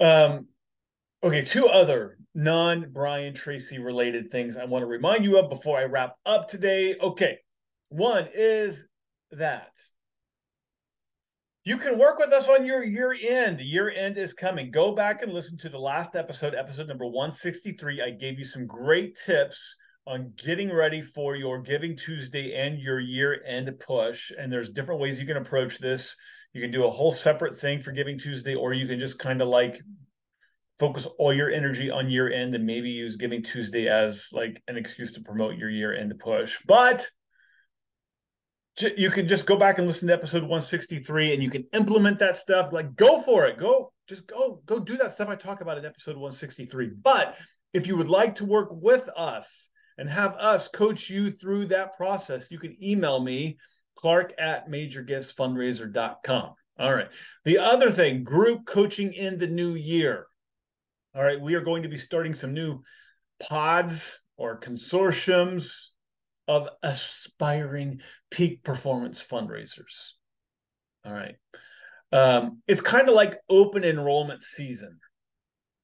Um 0.00 0.48
okay, 1.22 1.42
two 1.42 1.68
other 1.68 2.18
non 2.34 2.90
Brian 2.92 3.34
Tracy 3.34 3.78
related 3.78 4.30
things 4.30 4.56
I 4.56 4.64
want 4.64 4.82
to 4.82 4.86
remind 4.86 5.24
you 5.24 5.38
of 5.38 5.50
before 5.50 5.78
I 5.78 5.84
wrap 5.84 6.16
up 6.24 6.48
today. 6.48 6.96
Okay. 7.00 7.38
One 7.88 8.28
is 8.34 8.86
that 9.32 9.70
you 11.64 11.76
can 11.76 11.98
work 11.98 12.18
with 12.18 12.32
us 12.32 12.48
on 12.48 12.66
your 12.66 12.82
year 12.82 13.14
end. 13.22 13.60
Year 13.60 13.90
end 13.90 14.18
is 14.18 14.32
coming. 14.32 14.70
Go 14.70 14.94
back 14.94 15.22
and 15.22 15.32
listen 15.32 15.56
to 15.58 15.68
the 15.68 15.78
last 15.78 16.16
episode, 16.16 16.54
episode 16.54 16.88
number 16.88 17.06
163. 17.06 18.02
I 18.02 18.10
gave 18.10 18.38
you 18.38 18.44
some 18.44 18.66
great 18.66 19.16
tips 19.16 19.76
on 20.06 20.32
getting 20.36 20.72
ready 20.72 21.00
for 21.00 21.36
your 21.36 21.60
Giving 21.60 21.96
Tuesday 21.96 22.54
and 22.54 22.80
your 22.80 22.98
year 22.98 23.40
end 23.46 23.72
push. 23.78 24.32
And 24.36 24.52
there's 24.52 24.70
different 24.70 25.00
ways 25.00 25.20
you 25.20 25.26
can 25.26 25.36
approach 25.36 25.78
this. 25.78 26.16
You 26.52 26.60
can 26.60 26.72
do 26.72 26.84
a 26.84 26.90
whole 26.90 27.12
separate 27.12 27.56
thing 27.56 27.80
for 27.80 27.92
Giving 27.92 28.18
Tuesday, 28.18 28.54
or 28.54 28.72
you 28.72 28.86
can 28.88 28.98
just 28.98 29.20
kind 29.20 29.40
of 29.40 29.48
like 29.48 29.80
focus 30.82 31.06
all 31.16 31.32
your 31.32 31.48
energy 31.48 31.92
on 31.92 32.10
year 32.10 32.32
end 32.32 32.56
and 32.56 32.66
maybe 32.66 32.90
use 32.90 33.14
Giving 33.14 33.40
Tuesday 33.40 33.86
as 33.86 34.30
like 34.32 34.60
an 34.66 34.76
excuse 34.76 35.12
to 35.12 35.20
promote 35.20 35.56
your 35.56 35.70
year 35.70 35.94
end 35.94 36.12
push. 36.18 36.58
But 36.66 37.06
you 38.96 39.08
can 39.08 39.28
just 39.28 39.46
go 39.46 39.54
back 39.54 39.78
and 39.78 39.86
listen 39.86 40.08
to 40.08 40.14
episode 40.14 40.42
163 40.42 41.34
and 41.34 41.42
you 41.42 41.50
can 41.50 41.66
implement 41.72 42.18
that 42.18 42.36
stuff. 42.36 42.72
Like 42.72 42.96
go 42.96 43.20
for 43.20 43.46
it. 43.46 43.58
Go 43.58 43.92
just 44.08 44.26
go 44.26 44.60
go 44.66 44.80
do 44.80 44.96
that 44.96 45.12
stuff 45.12 45.28
i 45.28 45.36
talk 45.36 45.60
about 45.60 45.78
in 45.78 45.84
episode 45.84 46.16
163 46.16 46.90
but 47.00 47.36
if 47.72 47.86
you 47.86 47.96
would 47.96 48.08
like 48.08 48.34
to 48.34 48.44
work 48.44 48.68
with 48.72 49.08
us 49.16 49.68
and 49.96 50.10
have 50.10 50.34
us 50.34 50.66
coach 50.66 51.08
you 51.08 51.30
through 51.30 51.64
that 51.64 51.96
process 51.96 52.50
you 52.50 52.58
can 52.58 52.76
email 52.82 53.20
me 53.20 53.56
clark 53.94 54.34
at 54.40 54.68
majorgiftsfundraiser.com 54.68 56.52
all 56.78 56.94
right. 56.94 57.08
The 57.44 57.58
other 57.58 57.90
thing 57.90 58.24
group 58.24 58.66
coaching 58.66 59.12
in 59.12 59.38
the 59.38 59.46
new 59.46 59.74
year 59.74 60.26
all 61.14 61.22
right 61.22 61.40
we 61.40 61.54
are 61.54 61.60
going 61.60 61.82
to 61.82 61.88
be 61.88 61.98
starting 61.98 62.34
some 62.34 62.52
new 62.52 62.80
pods 63.40 64.20
or 64.36 64.58
consortiums 64.58 65.90
of 66.48 66.68
aspiring 66.82 68.00
peak 68.30 68.62
performance 68.62 69.24
fundraisers. 69.24 70.12
All 71.04 71.12
right. 71.12 71.36
Um, 72.12 72.60
it's 72.66 72.80
kind 72.80 73.08
of 73.08 73.14
like 73.14 73.38
open 73.48 73.84
enrollment 73.84 74.42
season, 74.42 74.98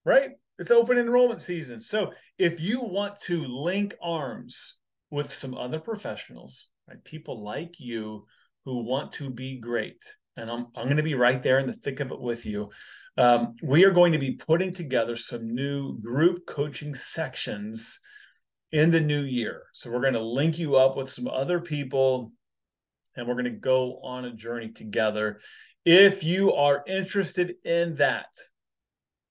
right? 0.04 0.30
It's 0.58 0.70
open 0.70 0.98
enrollment 0.98 1.40
season. 1.40 1.80
So 1.80 2.12
if 2.38 2.60
you 2.60 2.80
want 2.80 3.20
to 3.22 3.46
link 3.46 3.94
arms 4.02 4.76
with 5.10 5.32
some 5.32 5.54
other 5.54 5.78
professionals, 5.78 6.68
right, 6.88 7.02
people 7.04 7.42
like 7.42 7.76
you 7.78 8.26
who 8.64 8.84
want 8.84 9.12
to 9.12 9.30
be 9.30 9.58
great, 9.58 10.02
and 10.36 10.50
I'm, 10.50 10.66
I'm 10.76 10.84
going 10.84 10.98
to 10.98 11.02
be 11.02 11.14
right 11.14 11.42
there 11.42 11.58
in 11.58 11.66
the 11.66 11.72
thick 11.72 12.00
of 12.00 12.10
it 12.12 12.20
with 12.20 12.44
you. 12.44 12.70
Um, 13.18 13.56
we 13.64 13.84
are 13.84 13.90
going 13.90 14.12
to 14.12 14.18
be 14.18 14.36
putting 14.36 14.72
together 14.72 15.16
some 15.16 15.52
new 15.52 15.98
group 15.98 16.46
coaching 16.46 16.94
sections 16.94 17.98
in 18.70 18.92
the 18.92 19.00
new 19.00 19.22
year. 19.22 19.64
So 19.72 19.90
we're 19.90 20.02
going 20.02 20.12
to 20.12 20.22
link 20.22 20.56
you 20.56 20.76
up 20.76 20.96
with 20.96 21.10
some 21.10 21.26
other 21.26 21.58
people 21.58 22.30
and 23.16 23.26
we're 23.26 23.34
going 23.34 23.46
to 23.46 23.50
go 23.50 23.98
on 24.04 24.24
a 24.24 24.32
journey 24.32 24.68
together. 24.68 25.40
If 25.84 26.22
you 26.22 26.52
are 26.54 26.84
interested 26.86 27.56
in 27.64 27.96
that, 27.96 28.28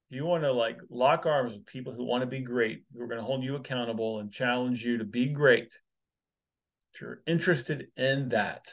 if 0.10 0.18
you 0.18 0.26
want 0.26 0.44
to 0.44 0.52
like 0.52 0.80
lock 0.90 1.26
arms 1.26 1.54
with 1.54 1.66
people 1.66 1.94
who 1.94 2.04
want 2.04 2.24
to 2.24 2.28
be 2.28 2.42
great, 2.42 2.84
who 2.94 3.02
are 3.02 3.08
going 3.08 3.22
to 3.22 3.26
hold 3.26 3.42
you 3.42 3.56
accountable 3.56 4.20
and 4.20 4.34
challenge 4.34 4.84
you 4.84 4.98
to 4.98 5.06
be 5.06 5.28
great. 5.28 5.72
If 6.94 7.00
you're 7.00 7.22
interested 7.26 7.88
in 7.96 8.30
that, 8.30 8.66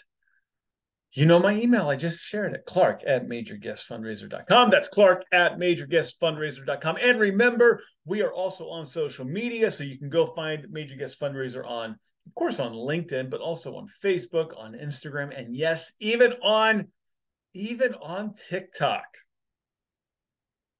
you 1.14 1.26
know 1.26 1.38
my 1.38 1.54
email. 1.54 1.88
I 1.88 1.96
just 1.96 2.24
shared 2.24 2.54
it. 2.54 2.64
Clark 2.66 3.02
at 3.06 3.28
majorgiftsfundraiser.com. 3.28 4.70
That's 4.70 4.88
Clark 4.88 5.24
at 5.30 5.58
majorgiftsfundraiser.com. 5.58 6.98
And 7.00 7.20
remember, 7.20 7.82
we 8.04 8.20
are 8.22 8.32
also 8.32 8.68
on 8.68 8.84
social 8.84 9.24
media. 9.24 9.70
So 9.70 9.84
you 9.84 9.96
can 9.96 10.10
go 10.10 10.26
find 10.34 10.66
Major 10.70 10.96
Gifts 10.96 11.14
Fundraiser 11.14 11.64
on, 11.64 11.92
of 11.92 12.34
course, 12.34 12.58
on 12.58 12.72
LinkedIn, 12.72 13.30
but 13.30 13.40
also 13.40 13.76
on 13.76 13.88
Facebook, 14.02 14.58
on 14.58 14.72
Instagram, 14.72 15.38
and 15.38 15.54
yes, 15.54 15.92
even 16.00 16.32
on 16.42 16.88
even 17.54 17.94
on 17.94 18.34
TikTok. 18.50 19.04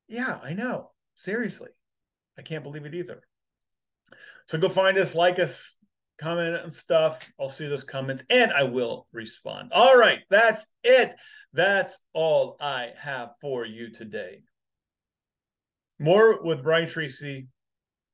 Yeah, 0.09 0.39
I 0.43 0.53
know. 0.55 0.91
Seriously. 1.15 1.71
I 2.37 2.43
can't 2.43 2.65
believe 2.65 2.85
it 2.85 2.95
either. 2.95 3.23
So 4.47 4.59
go 4.59 4.69
find 4.69 4.99
us, 4.99 5.15
like 5.15 5.39
us, 5.39 5.77
comment 6.19 6.57
and 6.57 6.73
stuff. 6.73 7.21
I'll 7.41 7.49
see 7.49 7.67
those 7.67 7.85
comments 7.85 8.25
and 8.31 8.53
I 8.53 8.65
will 8.65 9.07
respond. 9.13 9.73
All 9.73 9.97
right, 9.97 10.21
that's 10.31 10.67
it. 10.83 11.15
That's 11.53 11.99
all 12.13 12.57
I 12.61 12.91
have 12.99 13.31
for 13.41 13.65
you 13.65 13.91
today. 13.91 14.43
More 15.99 16.43
with 16.43 16.63
Brian 16.63 16.89
Tracy 16.89 17.49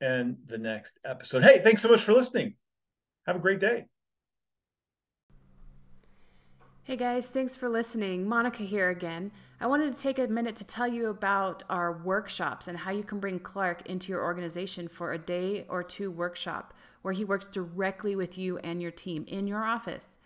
and 0.00 0.36
the 0.46 0.58
next 0.58 0.98
episode. 1.04 1.42
Hey, 1.42 1.60
thanks 1.62 1.82
so 1.82 1.88
much 1.88 2.02
for 2.02 2.12
listening. 2.12 2.54
Have 3.26 3.36
a 3.36 3.40
great 3.40 3.60
day. 3.60 3.86
Hey 6.82 6.96
guys, 6.96 7.30
thanks 7.30 7.54
for 7.54 7.68
listening. 7.68 8.28
Monica 8.28 8.64
here 8.64 8.90
again. 8.90 9.30
I 9.60 9.66
wanted 9.66 9.94
to 9.94 10.00
take 10.00 10.18
a 10.18 10.26
minute 10.26 10.56
to 10.56 10.64
tell 10.64 10.88
you 10.88 11.06
about 11.08 11.62
our 11.70 11.92
workshops 11.92 12.66
and 12.66 12.78
how 12.78 12.90
you 12.90 13.04
can 13.04 13.20
bring 13.20 13.38
Clark 13.38 13.86
into 13.86 14.10
your 14.10 14.24
organization 14.24 14.88
for 14.88 15.12
a 15.12 15.18
day 15.18 15.66
or 15.68 15.82
two 15.82 16.10
workshop 16.10 16.74
where 17.02 17.14
he 17.14 17.24
works 17.24 17.48
directly 17.48 18.14
with 18.14 18.36
you 18.36 18.58
and 18.58 18.82
your 18.82 18.90
team 18.90 19.24
in 19.26 19.46
your 19.46 19.64
office. 19.64 20.18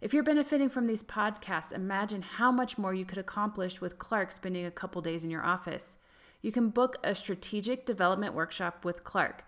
If 0.00 0.12
you're 0.12 0.22
benefiting 0.22 0.68
from 0.68 0.86
these 0.86 1.02
podcasts, 1.02 1.72
imagine 1.72 2.22
how 2.22 2.52
much 2.52 2.76
more 2.76 2.92
you 2.92 3.04
could 3.04 3.18
accomplish 3.18 3.80
with 3.80 3.98
Clark 3.98 4.32
spending 4.32 4.66
a 4.66 4.70
couple 4.70 5.00
days 5.00 5.24
in 5.24 5.30
your 5.30 5.44
office. 5.44 5.96
You 6.42 6.52
can 6.52 6.68
book 6.68 6.98
a 7.02 7.14
strategic 7.14 7.86
development 7.86 8.34
workshop 8.34 8.84
with 8.84 9.02
Clark. 9.02 9.44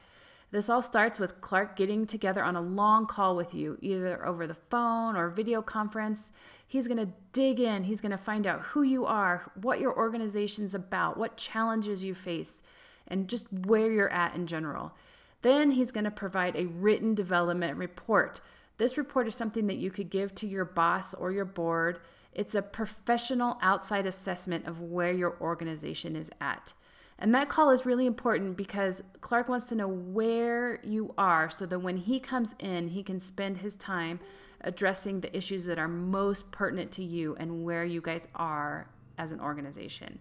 This 0.53 0.71
all 0.71 0.81
starts 0.81 1.19
with 1.19 1.41
Clark 1.41 1.77
getting 1.77 2.07
together 2.07 2.43
on 2.43 2.57
a 2.57 2.61
long 2.63 3.07
call 3.07 3.37
with 3.37 3.53
you, 3.53 3.77
either 3.83 4.25
over 4.25 4.47
the 4.47 4.55
phone 4.55 5.17
or 5.17 5.29
video 5.29 5.61
conference. 5.61 6.31
He's 6.67 6.89
going 6.89 7.05
to 7.05 7.13
dig 7.33 7.61
in, 7.61 7.85
he's 7.85 8.01
going 8.01 8.13
to 8.13 8.17
find 8.17 8.47
out 8.47 8.63
who 8.63 8.83
you 8.83 9.05
are, 9.05 9.51
what 9.61 9.81
your 9.81 9.95
organization's 9.95 10.75
about, 10.75 11.19
what 11.19 11.37
challenges 11.37 12.05
you 12.05 12.15
face, 12.15 12.63
and 13.09 13.29
just 13.29 13.53
where 13.53 13.91
you're 13.91 14.09
at 14.09 14.35
in 14.35 14.47
general. 14.47 14.95
Then 15.43 15.73
he's 15.73 15.93
going 15.93 16.05
to 16.05 16.11
provide 16.11 16.57
a 16.57 16.67
written 16.67 17.15
development 17.15 17.77
report. 17.77 18.41
This 18.79 18.99
report 18.99 19.27
is 19.27 19.35
something 19.35 19.67
that 19.69 19.79
you 19.79 19.91
could 19.91 20.11
give 20.11 20.35
to 20.37 20.47
your 20.47 20.65
boss 20.65 21.15
or 21.15 21.33
your 21.33 21.45
board. 21.45 22.01
It's 22.33 22.55
a 22.55 22.63
professional 22.63 23.59
outside 23.63 24.07
assessment 24.07 24.67
of 24.67 24.81
where 24.81 25.13
your 25.13 25.37
organization 25.41 26.17
is 26.17 26.31
at. 26.41 26.73
And 27.19 27.35
that 27.35 27.49
call 27.49 27.71
is 27.71 27.87
really 27.87 28.07
important 28.07 28.57
because 28.57 29.03
Clark 29.23 29.49
wants 29.49 29.67
to 29.67 29.75
know 29.75 29.89
where 29.89 30.81
you 30.85 31.15
are 31.17 31.49
so 31.49 31.65
that 31.65 31.79
when 31.79 31.97
he 31.97 32.21
comes 32.21 32.55
in, 32.59 32.89
he 32.89 33.03
can 33.03 33.21
spend 33.21 33.59
his 33.59 33.75
time 33.75 34.21
addressing 34.61 35.21
the 35.21 35.35
issues 35.35 35.65
that 35.65 35.79
are 35.79 35.89
most 35.89 36.51
pertinent 36.51 36.93
to 36.93 37.03
you 37.03 37.35
and 37.39 37.65
where 37.65 37.85
you 37.85 38.03
guys 38.03 38.29
are 38.35 38.89
as 39.17 39.33
an 39.33 39.41
organization. 39.41 40.19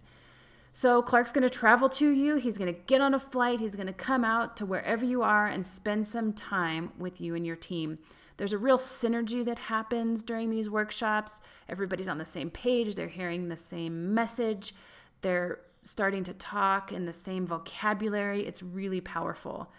So 0.76 1.00
Clark's 1.00 1.32
going 1.32 1.40
to 1.40 1.48
travel 1.48 1.88
to 1.88 2.10
you. 2.10 2.36
He's 2.36 2.58
going 2.58 2.70
to 2.70 2.78
get 2.78 3.00
on 3.00 3.14
a 3.14 3.18
flight. 3.18 3.60
He's 3.60 3.76
going 3.76 3.86
to 3.86 3.94
come 3.94 4.26
out 4.26 4.58
to 4.58 4.66
wherever 4.66 5.06
you 5.06 5.22
are 5.22 5.46
and 5.46 5.66
spend 5.66 6.06
some 6.06 6.34
time 6.34 6.92
with 6.98 7.18
you 7.18 7.34
and 7.34 7.46
your 7.46 7.56
team. 7.56 7.96
There's 8.36 8.52
a 8.52 8.58
real 8.58 8.76
synergy 8.76 9.42
that 9.46 9.58
happens 9.58 10.22
during 10.22 10.50
these 10.50 10.68
workshops. 10.68 11.40
Everybody's 11.66 12.08
on 12.08 12.18
the 12.18 12.26
same 12.26 12.50
page, 12.50 12.94
they're 12.94 13.08
hearing 13.08 13.48
the 13.48 13.56
same 13.56 14.12
message. 14.12 14.74
They're 15.22 15.60
starting 15.82 16.24
to 16.24 16.34
talk 16.34 16.92
in 16.92 17.06
the 17.06 17.12
same 17.14 17.46
vocabulary. 17.46 18.46
It's 18.46 18.62
really 18.62 19.00
powerful. 19.00 19.72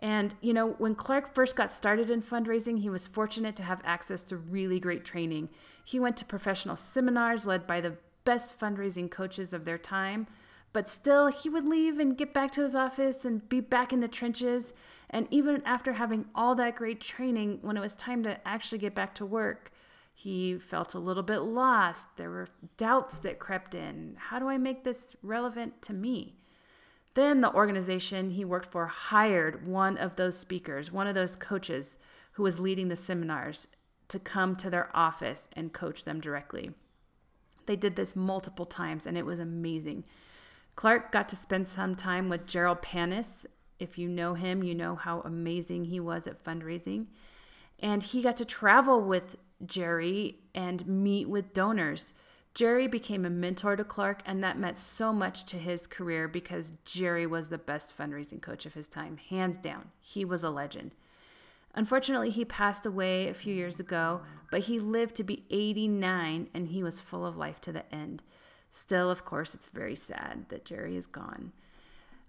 And, 0.00 0.34
you 0.42 0.52
know, 0.52 0.72
when 0.72 0.94
Clark 0.94 1.34
first 1.34 1.56
got 1.56 1.72
started 1.72 2.10
in 2.10 2.20
fundraising, 2.20 2.80
he 2.80 2.90
was 2.90 3.06
fortunate 3.06 3.56
to 3.56 3.62
have 3.62 3.80
access 3.84 4.22
to 4.24 4.36
really 4.36 4.80
great 4.80 5.06
training. 5.06 5.48
He 5.82 5.98
went 5.98 6.18
to 6.18 6.26
professional 6.26 6.76
seminars 6.76 7.46
led 7.46 7.66
by 7.66 7.80
the 7.80 7.94
best 8.24 8.58
fundraising 8.58 9.10
coaches 9.10 9.52
of 9.52 9.64
their 9.64 9.78
time. 9.78 10.26
But 10.72 10.88
still, 10.88 11.26
he 11.26 11.48
would 11.48 11.68
leave 11.68 11.98
and 11.98 12.16
get 12.16 12.32
back 12.32 12.50
to 12.52 12.62
his 12.62 12.74
office 12.74 13.24
and 13.24 13.46
be 13.48 13.60
back 13.60 13.92
in 13.92 14.00
the 14.00 14.08
trenches. 14.08 14.72
And 15.10 15.28
even 15.30 15.62
after 15.66 15.92
having 15.94 16.24
all 16.34 16.54
that 16.54 16.76
great 16.76 17.00
training, 17.00 17.58
when 17.60 17.76
it 17.76 17.80
was 17.80 17.94
time 17.94 18.22
to 18.22 18.46
actually 18.48 18.78
get 18.78 18.94
back 18.94 19.14
to 19.16 19.26
work, 19.26 19.70
he 20.14 20.58
felt 20.58 20.94
a 20.94 20.98
little 20.98 21.22
bit 21.22 21.40
lost. 21.40 22.16
There 22.16 22.30
were 22.30 22.46
doubts 22.76 23.18
that 23.18 23.38
crept 23.38 23.74
in. 23.74 24.16
How 24.18 24.38
do 24.38 24.48
I 24.48 24.56
make 24.56 24.84
this 24.84 25.14
relevant 25.22 25.82
to 25.82 25.92
me? 25.92 26.36
Then 27.14 27.42
the 27.42 27.52
organization 27.52 28.30
he 28.30 28.44
worked 28.44 28.70
for 28.70 28.86
hired 28.86 29.66
one 29.66 29.98
of 29.98 30.16
those 30.16 30.38
speakers, 30.38 30.90
one 30.90 31.06
of 31.06 31.14
those 31.14 31.36
coaches 31.36 31.98
who 32.32 32.42
was 32.42 32.58
leading 32.58 32.88
the 32.88 32.96
seminars, 32.96 33.68
to 34.08 34.18
come 34.18 34.56
to 34.56 34.70
their 34.70 34.94
office 34.96 35.48
and 35.52 35.72
coach 35.72 36.04
them 36.04 36.20
directly. 36.20 36.70
They 37.66 37.76
did 37.76 37.96
this 37.96 38.16
multiple 38.16 38.66
times 38.66 39.06
and 39.06 39.16
it 39.16 39.26
was 39.26 39.38
amazing. 39.38 40.04
Clark 40.74 41.12
got 41.12 41.28
to 41.28 41.36
spend 41.36 41.68
some 41.68 41.94
time 41.94 42.28
with 42.28 42.46
Jerold 42.46 42.82
Panas. 42.82 43.46
If 43.78 43.98
you 43.98 44.08
know 44.08 44.34
him, 44.34 44.62
you 44.62 44.74
know 44.74 44.94
how 44.94 45.20
amazing 45.20 45.86
he 45.86 46.00
was 46.00 46.26
at 46.26 46.42
fundraising. 46.42 47.06
And 47.78 48.02
he 48.02 48.22
got 48.22 48.36
to 48.38 48.44
travel 48.44 49.02
with 49.02 49.36
Jerry 49.66 50.38
and 50.54 50.86
meet 50.86 51.28
with 51.28 51.52
donors. 51.52 52.14
Jerry 52.54 52.86
became 52.86 53.24
a 53.24 53.30
mentor 53.30 53.76
to 53.76 53.84
Clark, 53.84 54.22
and 54.26 54.44
that 54.44 54.58
meant 54.58 54.76
so 54.76 55.12
much 55.12 55.44
to 55.46 55.56
his 55.56 55.86
career 55.86 56.28
because 56.28 56.74
Jerry 56.84 57.26
was 57.26 57.48
the 57.48 57.58
best 57.58 57.96
fundraising 57.96 58.42
coach 58.42 58.66
of 58.66 58.74
his 58.74 58.88
time, 58.88 59.16
hands 59.16 59.56
down. 59.56 59.90
He 60.00 60.24
was 60.24 60.44
a 60.44 60.50
legend. 60.50 60.94
Unfortunately, 61.74 62.30
he 62.30 62.44
passed 62.44 62.84
away 62.84 63.28
a 63.28 63.34
few 63.34 63.54
years 63.54 63.80
ago, 63.80 64.22
but 64.50 64.62
he 64.62 64.78
lived 64.78 65.14
to 65.16 65.24
be 65.24 65.44
89 65.50 66.48
and 66.52 66.68
he 66.68 66.82
was 66.82 67.00
full 67.00 67.24
of 67.24 67.36
life 67.36 67.60
to 67.62 67.72
the 67.72 67.94
end. 67.94 68.22
Still, 68.70 69.10
of 69.10 69.24
course, 69.24 69.54
it's 69.54 69.68
very 69.68 69.94
sad 69.94 70.46
that 70.48 70.64
Jerry 70.64 70.96
is 70.96 71.06
gone. 71.06 71.52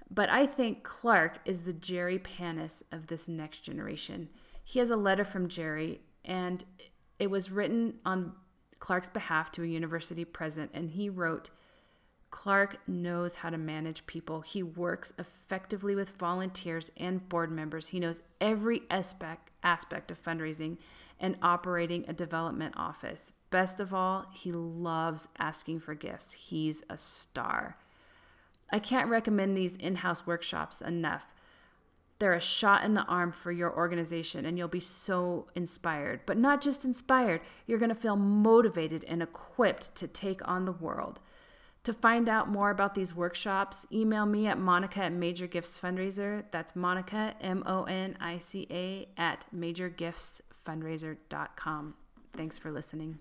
But 0.10 0.30
I 0.30 0.46
think 0.46 0.84
Clark 0.84 1.40
is 1.46 1.64
the 1.64 1.74
Jerry 1.74 2.20
Panas 2.20 2.84
of 2.92 3.08
this 3.08 3.28
next 3.28 3.62
generation. 3.62 4.30
He 4.64 4.80
has 4.80 4.92
a 4.92 4.96
letter 4.96 5.26
from 5.26 5.48
Jerry, 5.48 6.02
and 6.24 6.64
it 7.20 7.28
was 7.28 7.52
written 7.52 8.00
on 8.06 8.34
Clark's 8.80 9.10
behalf 9.10 9.52
to 9.54 9.64
a 9.64 9.68
university 9.68 10.26
president, 10.26 10.72
and 10.74 10.92
he 10.92 11.10
wrote, 11.10 11.50
Clark 12.34 12.80
knows 12.88 13.36
how 13.36 13.52
to 13.52 13.60
manage 13.60 14.08
people. 14.08 14.42
He 14.42 14.64
works 14.64 15.14
effectively 15.20 15.94
with 15.94 16.18
volunteers 16.18 16.90
and 16.98 17.30
board 17.30 17.52
members. 17.52 17.90
He 17.90 18.00
knows 18.00 18.22
every 18.42 18.82
aspect 18.90 19.52
aspect 19.62 20.10
of 20.10 20.22
fundraising 20.22 20.78
and 21.20 21.38
operating 21.44 22.06
a 22.08 22.14
development 22.14 22.74
office. 22.76 23.34
Best 23.52 23.80
of 23.80 23.94
all, 23.94 24.26
he 24.34 24.52
loves 24.52 25.28
asking 25.38 25.82
for 25.82 25.94
gifts. 25.94 26.34
He's 26.34 26.82
a 26.90 26.98
star. 26.98 27.78
I 28.72 28.80
can't 28.80 29.12
recommend 29.12 29.56
these 29.56 29.76
in 29.76 29.98
house 29.98 30.26
workshops 30.26 30.82
enough. 30.82 31.36
They're 32.18 32.34
a 32.34 32.42
shot 32.42 32.84
in 32.84 32.96
the 32.96 33.06
arm 33.06 33.32
for 33.32 33.52
your 33.52 33.72
organization, 33.78 34.44
and 34.48 34.58
you'll 34.58 34.68
be 34.68 34.80
so 34.80 35.46
inspired. 35.54 36.22
But 36.26 36.40
not 36.40 36.62
just 36.62 36.84
inspired, 36.84 37.42
you're 37.68 37.80
going 37.80 37.90
to 37.90 37.96
feel 37.96 38.16
motivated 38.16 39.06
and 39.08 39.22
equipped 39.22 39.94
to 39.96 40.08
take 40.08 40.46
on 40.48 40.66
the 40.66 40.72
world. 40.72 41.20
To 41.84 41.94
find 41.94 42.30
out 42.30 42.48
more 42.48 42.70
about 42.70 42.96
these 42.96 43.14
workshops, 43.14 43.86
email 43.92 44.26
me 44.26 44.48
at 44.48 44.58
Monica 44.58 45.04
at 45.04 45.12
Major 45.12 45.48
Gifts 45.48 45.78
Fundraiser. 45.78 46.46
That's 46.50 46.78
Monica, 46.78 47.36
M 47.42 47.62
O 47.66 47.84
N 47.84 48.16
I 48.22 48.38
C 48.38 48.66
A, 48.72 49.10
at 49.18 49.46
majorgiftsfundraiser.com. 49.54 51.94
Thanks 52.36 52.58
for 52.58 52.72
listening. 52.72 53.20